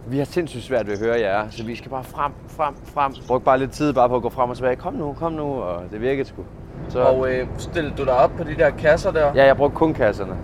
Vi 0.06 0.18
har 0.18 0.24
sindssygt 0.24 0.64
svært 0.64 0.86
ved 0.86 0.92
at 0.94 1.00
høre 1.06 1.20
jer, 1.20 1.46
så 1.50 1.64
vi 1.64 1.76
skal 1.76 1.90
bare 1.90 2.04
frem, 2.04 2.32
frem, 2.48 2.74
frem. 2.84 3.12
Brug 3.26 3.42
bare 3.42 3.58
lidt 3.58 3.70
tid 3.70 3.92
bare 3.92 4.08
på 4.08 4.16
at 4.16 4.22
gå 4.22 4.28
frem 4.28 4.50
og 4.50 4.56
tilbage. 4.56 4.76
Kom 4.76 4.94
nu, 4.94 5.12
kom 5.18 5.32
nu, 5.32 5.44
og 5.54 5.82
det 5.92 6.00
virkede 6.00 6.28
sgu. 6.28 6.42
Så, 6.88 7.00
Og 7.02 7.32
øh, 7.32 7.46
stillede 7.58 7.94
du 7.98 8.04
dig 8.04 8.12
op 8.16 8.30
på 8.36 8.44
de 8.44 8.54
der 8.54 8.70
kasser 8.70 9.10
der? 9.10 9.32
ja, 9.34 9.46
jeg 9.46 9.56
brugte 9.56 9.76
kun 9.76 9.94
kasserne. 9.94 10.36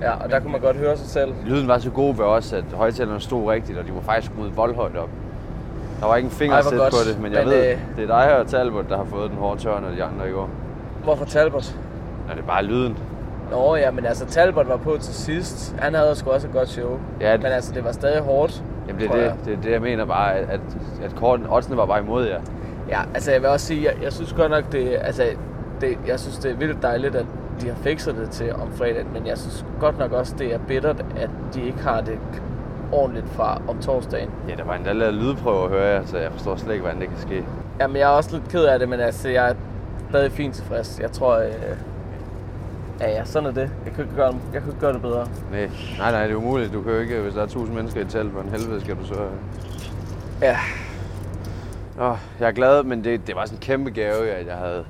Ja. 0.00 0.12
og 0.24 0.30
der 0.30 0.40
kunne 0.40 0.52
man 0.52 0.60
godt 0.60 0.76
høre 0.76 0.96
sig 0.96 1.08
selv. 1.08 1.34
Lyden 1.46 1.68
var 1.68 1.78
så 1.78 1.90
god 1.90 2.14
ved 2.14 2.24
os, 2.24 2.52
at 2.52 2.64
højtalerne 2.74 3.20
stod 3.20 3.48
rigtigt, 3.48 3.78
og 3.78 3.86
de 3.86 3.94
var 3.94 4.00
faktisk 4.00 4.32
skruet 4.32 4.56
voldhøjt 4.56 4.96
op. 4.96 5.08
Der 6.00 6.06
var 6.06 6.16
ikke 6.16 6.26
en 6.26 6.30
finger 6.30 6.62
godt. 6.62 6.92
på 6.92 7.10
det, 7.10 7.20
men 7.20 7.32
jeg 7.32 7.44
Men, 7.44 7.50
ved, 7.52 7.70
øh, 7.72 7.78
det 7.96 8.02
er 8.02 8.06
dig 8.06 8.38
og 8.38 8.46
Talbot, 8.46 8.88
der 8.88 8.96
har 8.96 9.04
fået 9.04 9.30
den 9.30 9.38
hårde 9.38 9.60
tørn, 9.60 9.84
og 9.84 9.92
de 9.96 10.04
andre 10.04 10.28
i 10.28 10.32
går. 10.32 10.50
Hvorfor 11.04 11.24
Talbot? 11.24 11.76
Ja, 12.28 12.34
det 12.34 12.42
er 12.42 12.46
bare 12.46 12.64
lyden. 12.64 12.98
Nå 13.50 13.76
ja, 13.76 13.90
men 13.90 14.06
altså 14.06 14.26
Talbot 14.26 14.68
var 14.68 14.76
på 14.76 14.96
til 15.00 15.14
sidst. 15.14 15.74
Han 15.78 15.94
havde 15.94 16.14
sgu 16.14 16.30
også 16.30 16.46
et 16.46 16.52
godt 16.52 16.68
show. 16.68 16.98
Ja, 17.20 17.36
Men 17.36 17.46
altså, 17.46 17.72
det 17.74 17.84
var 17.84 17.92
stadig 17.92 18.22
hårdt. 18.22 18.62
Jamen 18.88 19.02
det 19.02 19.10
er 19.10 19.14
det, 19.14 19.34
det, 19.44 19.52
er 19.52 19.60
det, 19.60 19.70
jeg 19.70 19.80
mener 19.80 20.04
bare, 20.04 20.34
at, 20.34 20.48
at, 20.48 20.60
at 21.04 21.14
korten, 21.14 21.46
oddsene 21.50 21.76
var 21.76 21.86
bare 21.86 22.00
imod 22.00 22.26
jer. 22.26 22.40
Ja, 22.88 23.00
altså 23.14 23.32
jeg 23.32 23.40
vil 23.40 23.50
også 23.50 23.66
sige, 23.66 23.84
jeg, 23.84 23.92
jeg 24.02 24.12
synes 24.12 24.32
godt 24.32 24.50
nok, 24.50 24.72
det, 24.72 24.96
altså, 25.00 25.22
det, 25.80 25.98
jeg 26.06 26.20
synes, 26.20 26.38
det 26.38 26.50
er 26.50 26.56
vildt 26.56 26.82
dejligt, 26.82 27.14
at 27.14 27.26
de 27.60 27.68
har 27.68 27.74
fikset 27.74 28.16
det 28.16 28.30
til 28.30 28.52
om 28.52 28.72
fredagen, 28.72 29.12
men 29.12 29.26
jeg 29.26 29.38
synes 29.38 29.64
godt 29.80 29.98
nok 29.98 30.12
også, 30.12 30.34
det 30.38 30.54
er 30.54 30.58
bittert, 30.68 31.04
at 31.16 31.30
de 31.54 31.66
ikke 31.66 31.78
har 31.78 32.00
det 32.00 32.18
ordentligt 32.92 33.28
fra 33.28 33.62
om 33.68 33.78
torsdagen. 33.78 34.30
Ja, 34.48 34.54
der 34.54 34.64
var 34.64 34.74
endda 34.74 34.92
lavet 34.92 35.14
lydprøve 35.14 35.64
at 35.64 35.70
høre 35.70 35.86
jer, 35.86 36.06
så 36.06 36.18
jeg 36.18 36.32
forstår 36.32 36.56
slet 36.56 36.72
ikke, 36.72 36.82
hvordan 36.82 37.00
det 37.00 37.08
kan 37.08 37.18
ske. 37.18 37.44
Jamen, 37.80 37.96
jeg 37.96 38.02
er 38.02 38.16
også 38.16 38.36
lidt 38.36 38.48
ked 38.48 38.64
af 38.64 38.78
det, 38.78 38.88
men 38.88 39.00
altså, 39.00 39.28
jeg 39.28 39.50
er 39.50 39.54
stadig 40.08 40.32
fint 40.32 40.54
tilfreds. 40.54 41.00
Jeg 41.00 41.12
tror, 41.12 41.36
øh, 41.36 41.52
ja, 43.00 43.10
ja, 43.10 43.24
sådan 43.24 43.48
er 43.48 43.52
det. 43.52 43.70
Jeg 43.84 43.92
kunne 43.94 44.04
ikke 44.04 44.16
gøre, 44.16 44.34
jeg 44.52 44.62
kunne 44.62 44.70
ikke 44.72 44.80
gøre 44.80 44.92
det 44.92 45.02
bedre. 45.02 45.28
Nej, 45.50 45.70
nej, 45.98 46.10
nej, 46.10 46.22
det 46.22 46.32
er 46.32 46.36
umuligt. 46.36 46.72
Du 46.72 46.82
kan 46.82 46.92
jo 46.92 46.98
ikke, 46.98 47.20
hvis 47.20 47.34
der 47.34 47.40
er 47.40 47.44
1000 47.44 47.74
mennesker 47.76 48.00
i 48.00 48.04
telt, 48.04 48.30
hvordan 48.30 48.50
helvede 48.50 48.80
skal 48.80 48.96
du 48.96 49.06
så... 49.06 49.28
Ja. 50.42 50.56
Åh, 52.00 52.16
jeg 52.40 52.48
er 52.48 52.52
glad, 52.52 52.82
men 52.82 53.04
det, 53.04 53.26
det 53.26 53.36
var 53.36 53.44
sådan 53.44 53.56
en 53.56 53.60
kæmpe 53.60 53.90
gave, 53.90 54.30
at 54.30 54.46
jeg 54.46 54.54
havde 54.54 54.84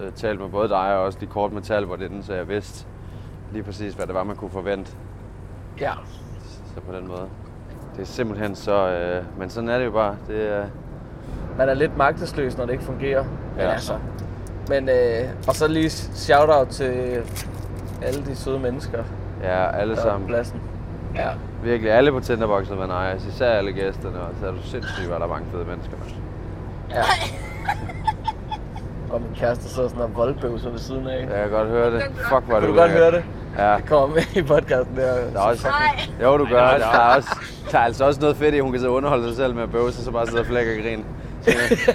øh, 0.00 0.12
talt 0.12 0.40
med 0.40 0.48
både 0.48 0.68
dig 0.68 0.96
og 0.96 1.02
også 1.04 1.18
de 1.20 1.26
kort 1.26 1.52
med 1.52 1.62
Talbot 1.62 2.00
inden, 2.00 2.22
så 2.22 2.34
jeg 2.34 2.48
vidste 2.48 2.86
lige 3.52 3.62
præcis, 3.62 3.94
hvad 3.94 4.06
det 4.06 4.14
var, 4.14 4.24
man 4.24 4.36
kunne 4.36 4.50
forvente. 4.50 4.92
Ja. 5.80 5.92
Så 6.74 6.80
på 6.80 6.96
den 6.96 7.06
måde. 7.08 7.26
Det 7.96 8.02
er 8.02 8.06
simpelthen 8.06 8.54
så... 8.54 8.88
Øh, 8.88 9.24
men 9.38 9.50
sådan 9.50 9.68
er 9.68 9.78
det 9.78 9.84
jo 9.84 9.90
bare. 9.90 10.16
Det 10.28 10.52
er... 10.52 10.64
Man 11.58 11.68
er 11.68 11.74
lidt 11.74 11.96
magtesløs, 11.96 12.56
når 12.58 12.64
det 12.66 12.72
ikke 12.72 12.84
fungerer. 12.84 13.24
Men 13.24 13.64
Ja. 13.64 13.70
altså. 13.70 13.94
Men, 14.68 14.88
øh, 14.88 15.28
og 15.48 15.54
så 15.54 15.68
lige 15.68 15.90
shout-out 15.90 16.68
til 16.68 17.22
alle 18.02 18.24
de 18.26 18.36
søde 18.36 18.58
mennesker, 18.58 19.04
Ja, 19.42 19.70
alle 19.76 19.96
sammen. 19.96 20.28
pladsen. 20.28 20.60
Ja. 21.14 21.28
Virkelig 21.62 21.92
alle 21.92 22.12
på 22.12 22.20
Tinderbox 22.20 22.68
har 22.68 22.74
været 22.86 23.14
nice. 23.14 23.28
Især 23.28 23.50
alle 23.50 23.72
gæsterne, 23.72 24.20
og 24.20 24.28
så 24.40 24.46
er 24.46 24.50
du 24.50 24.62
sindssygt, 24.62 25.06
hvor 25.08 25.16
der 25.18 25.24
er 25.24 25.28
mange 25.28 25.46
fede 25.52 25.64
mennesker. 25.64 25.96
ja. 26.90 27.02
Og 29.12 29.20
min 29.20 29.30
kæreste 29.36 29.68
sidder 29.68 29.88
sådan 29.88 30.02
og 30.02 30.10
voldbøvser 30.16 30.70
ved 30.70 30.78
siden 30.78 31.06
af. 31.06 31.20
Jeg 31.20 31.28
kan 31.42 31.50
godt 31.50 31.68
høre 31.68 31.90
det. 31.94 32.02
Fuck, 32.28 32.32
er 32.32 32.38
det 32.38 32.60
Kan 32.60 32.68
du 32.68 32.74
godt 32.74 32.90
høre 32.90 33.10
det? 33.10 33.24
Ja. 33.58 33.76
Det 33.76 33.86
kommer 33.88 34.14
med 34.14 34.22
i 34.36 34.42
podcasten 34.42 34.96
der. 34.96 35.14
Der 35.32 35.38
er 35.40 35.42
også, 35.42 35.68
jo, 36.22 36.36
du 36.38 36.44
gør. 36.44 36.56
Der 36.78 36.86
er, 36.86 37.16
også, 37.16 37.28
der 37.72 37.78
er 37.78 37.82
altså 37.82 38.04
også 38.04 38.20
noget 38.20 38.36
fedt 38.36 38.54
i, 38.54 38.56
at 38.58 38.62
hun 38.62 38.72
kan 38.72 38.80
sidde 38.80 38.90
og 38.90 38.94
underholde 38.96 39.28
sig 39.28 39.36
selv 39.36 39.54
med 39.54 39.62
at 39.62 39.70
bøve 39.70 39.92
sig, 39.92 40.04
så 40.04 40.10
bare 40.10 40.26
sidde 40.26 40.40
og 40.40 40.46
flække 40.46 40.72
og 40.72 40.82
grine. 40.82 41.02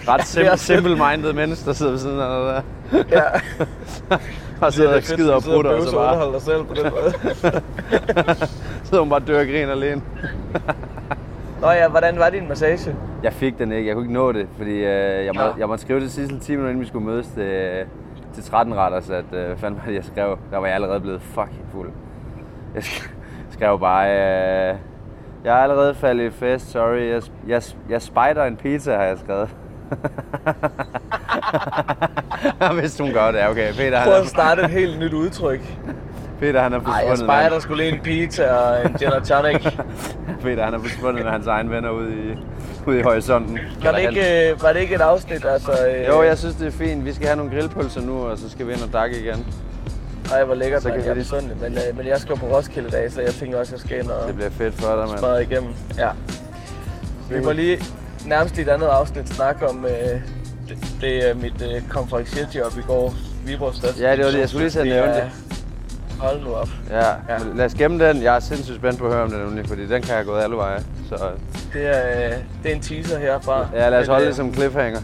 Ret 0.07 0.21
Det 0.35 0.47
er 0.47 0.51
sim- 0.55 0.57
simple-minded 0.57 1.33
menneske, 1.33 1.65
der 1.65 1.73
sidder 1.73 1.91
ved 1.91 1.99
siden 1.99 2.19
af 2.19 2.27
der. 2.29 3.03
Ja. 3.11 3.21
og 4.65 4.73
sidder 4.73 4.95
og 4.95 5.03
skider 5.03 5.33
og 5.35 5.43
prutter, 5.43 5.71
og 5.71 5.83
så 5.83 5.91
bare 5.95 6.05
underholde 6.05 6.33
dig 6.33 6.41
selv 6.41 6.63
på 6.63 6.73
den 6.73 6.83
måde. 6.95 7.13
sidder 8.83 8.99
hun 8.99 9.09
bare 9.09 9.19
og 9.19 9.27
dør 9.27 9.39
og 9.39 9.45
griner 9.45 9.71
alene. 9.71 10.01
Nå 11.61 11.71
ja, 11.71 11.87
hvordan 11.89 12.19
var 12.19 12.29
din 12.29 12.47
massage? 12.47 12.95
Jeg 13.23 13.33
fik 13.33 13.59
den 13.59 13.71
ikke. 13.71 13.87
Jeg 13.87 13.95
kunne 13.95 14.03
ikke 14.05 14.13
nå 14.13 14.31
det, 14.31 14.47
fordi 14.57 14.71
øh, 14.77 15.25
jeg, 15.25 15.31
må, 15.35 15.41
jeg 15.59 15.67
måtte 15.67 15.81
skrive 15.81 15.99
til 15.99 16.11
Sissel 16.11 16.39
10 16.39 16.51
minutter, 16.51 16.69
inden 16.69 16.81
vi 16.81 16.87
skulle 16.87 17.05
mødes 17.05 17.27
til, 17.27 17.85
til 18.33 18.43
13 18.43 18.75
retter, 18.75 18.99
så 18.99 19.13
at, 19.13 19.25
øh, 19.33 19.57
det, 19.87 19.93
jeg 19.95 20.03
skrev? 20.03 20.37
Der 20.51 20.57
var 20.57 20.65
jeg 20.65 20.75
allerede 20.75 20.99
blevet 20.99 21.21
fucking 21.21 21.65
fuld. 21.71 21.89
Jeg 22.75 22.83
sk- 22.83 23.09
skrev 23.55 23.79
bare, 23.79 24.09
øh, 24.09 24.75
jeg 25.43 25.53
er 25.59 25.63
allerede 25.63 25.95
faldet 25.95 26.23
i 26.25 26.29
fest, 26.29 26.71
sorry. 26.71 27.09
Jeg, 27.09 27.21
jeg, 27.47 27.61
jeg 27.89 28.01
spider 28.01 28.43
en 28.43 28.55
pizza, 28.55 28.95
har 28.95 29.03
jeg 29.03 29.17
skrevet. 29.17 29.49
Hvis 32.79 32.99
hun 32.99 33.11
gør 33.13 33.31
det, 33.31 33.47
okay. 33.49 33.73
Peter, 33.73 34.03
Prøv 34.03 34.13
at 34.13 34.27
starte 34.27 34.61
et 34.61 34.69
helt 34.69 34.99
nyt 34.99 35.13
udtryk. 35.13 35.77
Peter, 36.39 36.61
han 36.61 36.73
er 36.73 36.79
Ej, 36.79 36.85
jeg 36.85 36.93
forsvundet. 37.09 37.19
spejder 37.19 37.59
skulle 37.59 37.83
lige 37.83 37.95
en 37.95 38.01
pizza 38.03 38.51
og 38.53 38.85
en 38.85 38.93
gin 38.99 39.09
tonic. 39.27 39.67
Peter, 40.43 40.63
han 40.65 40.73
er 40.73 40.79
forsvundet 40.79 41.23
med 41.23 41.31
hans 41.31 41.47
egne 41.47 41.69
venner 41.69 41.89
ude 41.89 42.09
i, 42.11 42.37
ude 42.87 42.99
i 42.99 43.01
horisonten. 43.01 43.59
Var 43.83 43.91
det, 43.91 43.99
ikke, 44.09 44.49
øh, 44.51 44.63
var 44.63 44.73
det 44.73 44.79
ikke 44.79 44.95
et 44.95 45.01
afsnit, 45.01 45.45
altså? 45.45 45.71
Øh, 45.71 46.07
Jo, 46.07 46.23
jeg 46.23 46.37
synes, 46.37 46.55
det 46.55 46.67
er 46.67 46.71
fint. 46.71 47.05
Vi 47.05 47.13
skal 47.13 47.27
have 47.27 47.37
nogle 47.37 47.51
grillpølser 47.51 48.01
nu, 48.01 48.25
og 48.25 48.37
så 48.37 48.49
skal 48.49 48.67
vi 48.67 48.73
ind 48.73 48.81
og 48.81 48.93
dakke 48.93 49.19
igen. 49.19 49.45
Ej, 50.33 50.43
hvor 50.43 50.55
lækkert, 50.55 50.81
Så 50.81 50.87
man. 50.87 50.97
kan 50.97 51.05
Jeg 51.05 51.11
er 51.11 51.15
misundelig. 51.15 51.57
Men, 51.61 51.73
øh, 51.73 51.97
men 51.97 52.07
jeg 52.07 52.17
skal 52.19 52.35
på 52.35 52.45
Roskilde 52.45 52.87
i 52.87 52.91
dag, 52.91 53.11
så 53.11 53.21
jeg 53.21 53.33
tænker 53.33 53.59
også, 53.59 53.75
at 53.75 53.81
jeg 53.81 53.87
skal 53.87 53.99
ind 53.99 54.09
og 54.09 54.27
Det 54.27 54.35
bliver 54.35 54.49
fedt 54.49 54.73
for 54.73 54.87
dig, 54.95 55.07
mand. 55.07 55.17
smadre 55.19 55.43
igennem. 55.43 55.69
Ja. 55.97 56.09
Vi 57.29 57.39
må 57.43 57.51
lige 57.51 57.79
nærmest 58.25 58.57
i 58.57 58.61
et 58.61 58.69
andet 58.69 58.87
afsnit 58.87 59.29
snakke 59.29 59.67
om 59.69 59.85
øh, 59.85 59.91
det, 60.69 60.77
det 61.01 61.29
er 61.29 61.33
mit 61.33 61.61
øh, 61.75 61.81
konferencierjob 61.89 62.77
i 62.77 62.81
går. 62.87 63.13
Viborgs 63.45 63.77
største 63.77 64.01
Ja, 64.03 64.11
det 64.15 64.25
var 64.25 64.31
det. 64.31 64.39
Jeg 64.39 64.49
skulle 64.49 64.67
lige 64.69 64.79
at 64.79 64.87
nævne 64.87 65.13
det. 65.13 65.31
Hold 66.19 66.41
nu 66.43 66.53
op. 66.53 66.69
Ja, 66.89 67.07
ja. 67.07 67.37
lad 67.55 67.65
os 67.65 67.73
gemme 67.73 68.07
den. 68.07 68.21
Jeg 68.23 68.35
er 68.35 68.39
sindssygt 68.39 68.77
spændt 68.77 68.99
på 68.99 69.05
at 69.07 69.13
høre 69.13 69.23
om 69.23 69.31
den 69.31 69.39
nemlig, 69.39 69.67
fordi 69.67 69.87
den 69.87 70.01
kan 70.01 70.15
jeg 70.15 70.25
gå 70.25 70.35
alle 70.35 70.55
veje. 70.55 70.79
Så 71.09 71.29
Det 71.73 71.87
er, 71.97 72.27
øh, 72.29 72.33
det 72.63 72.71
er 72.71 72.75
en 72.75 72.81
teaser 72.81 73.19
herfra. 73.19 73.67
ja, 73.73 73.89
lad 73.89 73.99
os 73.99 74.07
holde 74.07 74.21
øh, 74.23 74.27
det 74.27 74.35
som 74.35 74.53
cliffhanger. 74.53 74.99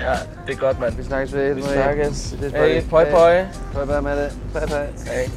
Ja, 0.00 0.12
det 0.46 0.54
er 0.54 0.58
godt, 0.58 0.80
mand. 0.80 0.96
Vi 0.96 1.04
snakkes 1.04 1.34
ved. 1.34 1.54
Vi 1.54 1.62
snakkes. 1.62 2.34
Vi 2.40 2.44
ses, 2.44 2.52
Hey, 2.52 2.82
pøj, 2.90 3.10
pøj. 3.10 3.44
Pøj, 3.74 3.84
pøj 3.86 4.00
med 4.00 4.22
det. 4.24 4.32
Pøj, 4.52 4.66
pøj. 4.66 4.86
Hey. 5.06 5.28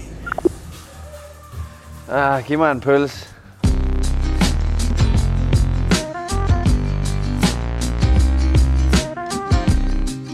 Ah, 2.11 2.43
giv 2.43 2.57
mig 2.57 2.71
en 2.71 2.81
pølse. 2.81 3.27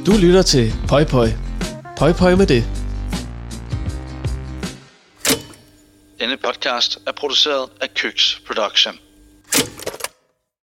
Du 0.05 0.11
lytter 0.21 0.41
til 0.41 0.73
Pøj 0.87 1.05
Pøj. 1.05 1.29
Pøj 1.97 2.13
Pøj 2.13 2.35
med 2.35 2.45
det. 2.47 2.82
Podcast 6.73 6.99
er 7.05 7.11
produceret 7.11 7.69
af 7.81 7.93
Køks 7.93 8.41
Production. 8.47 8.99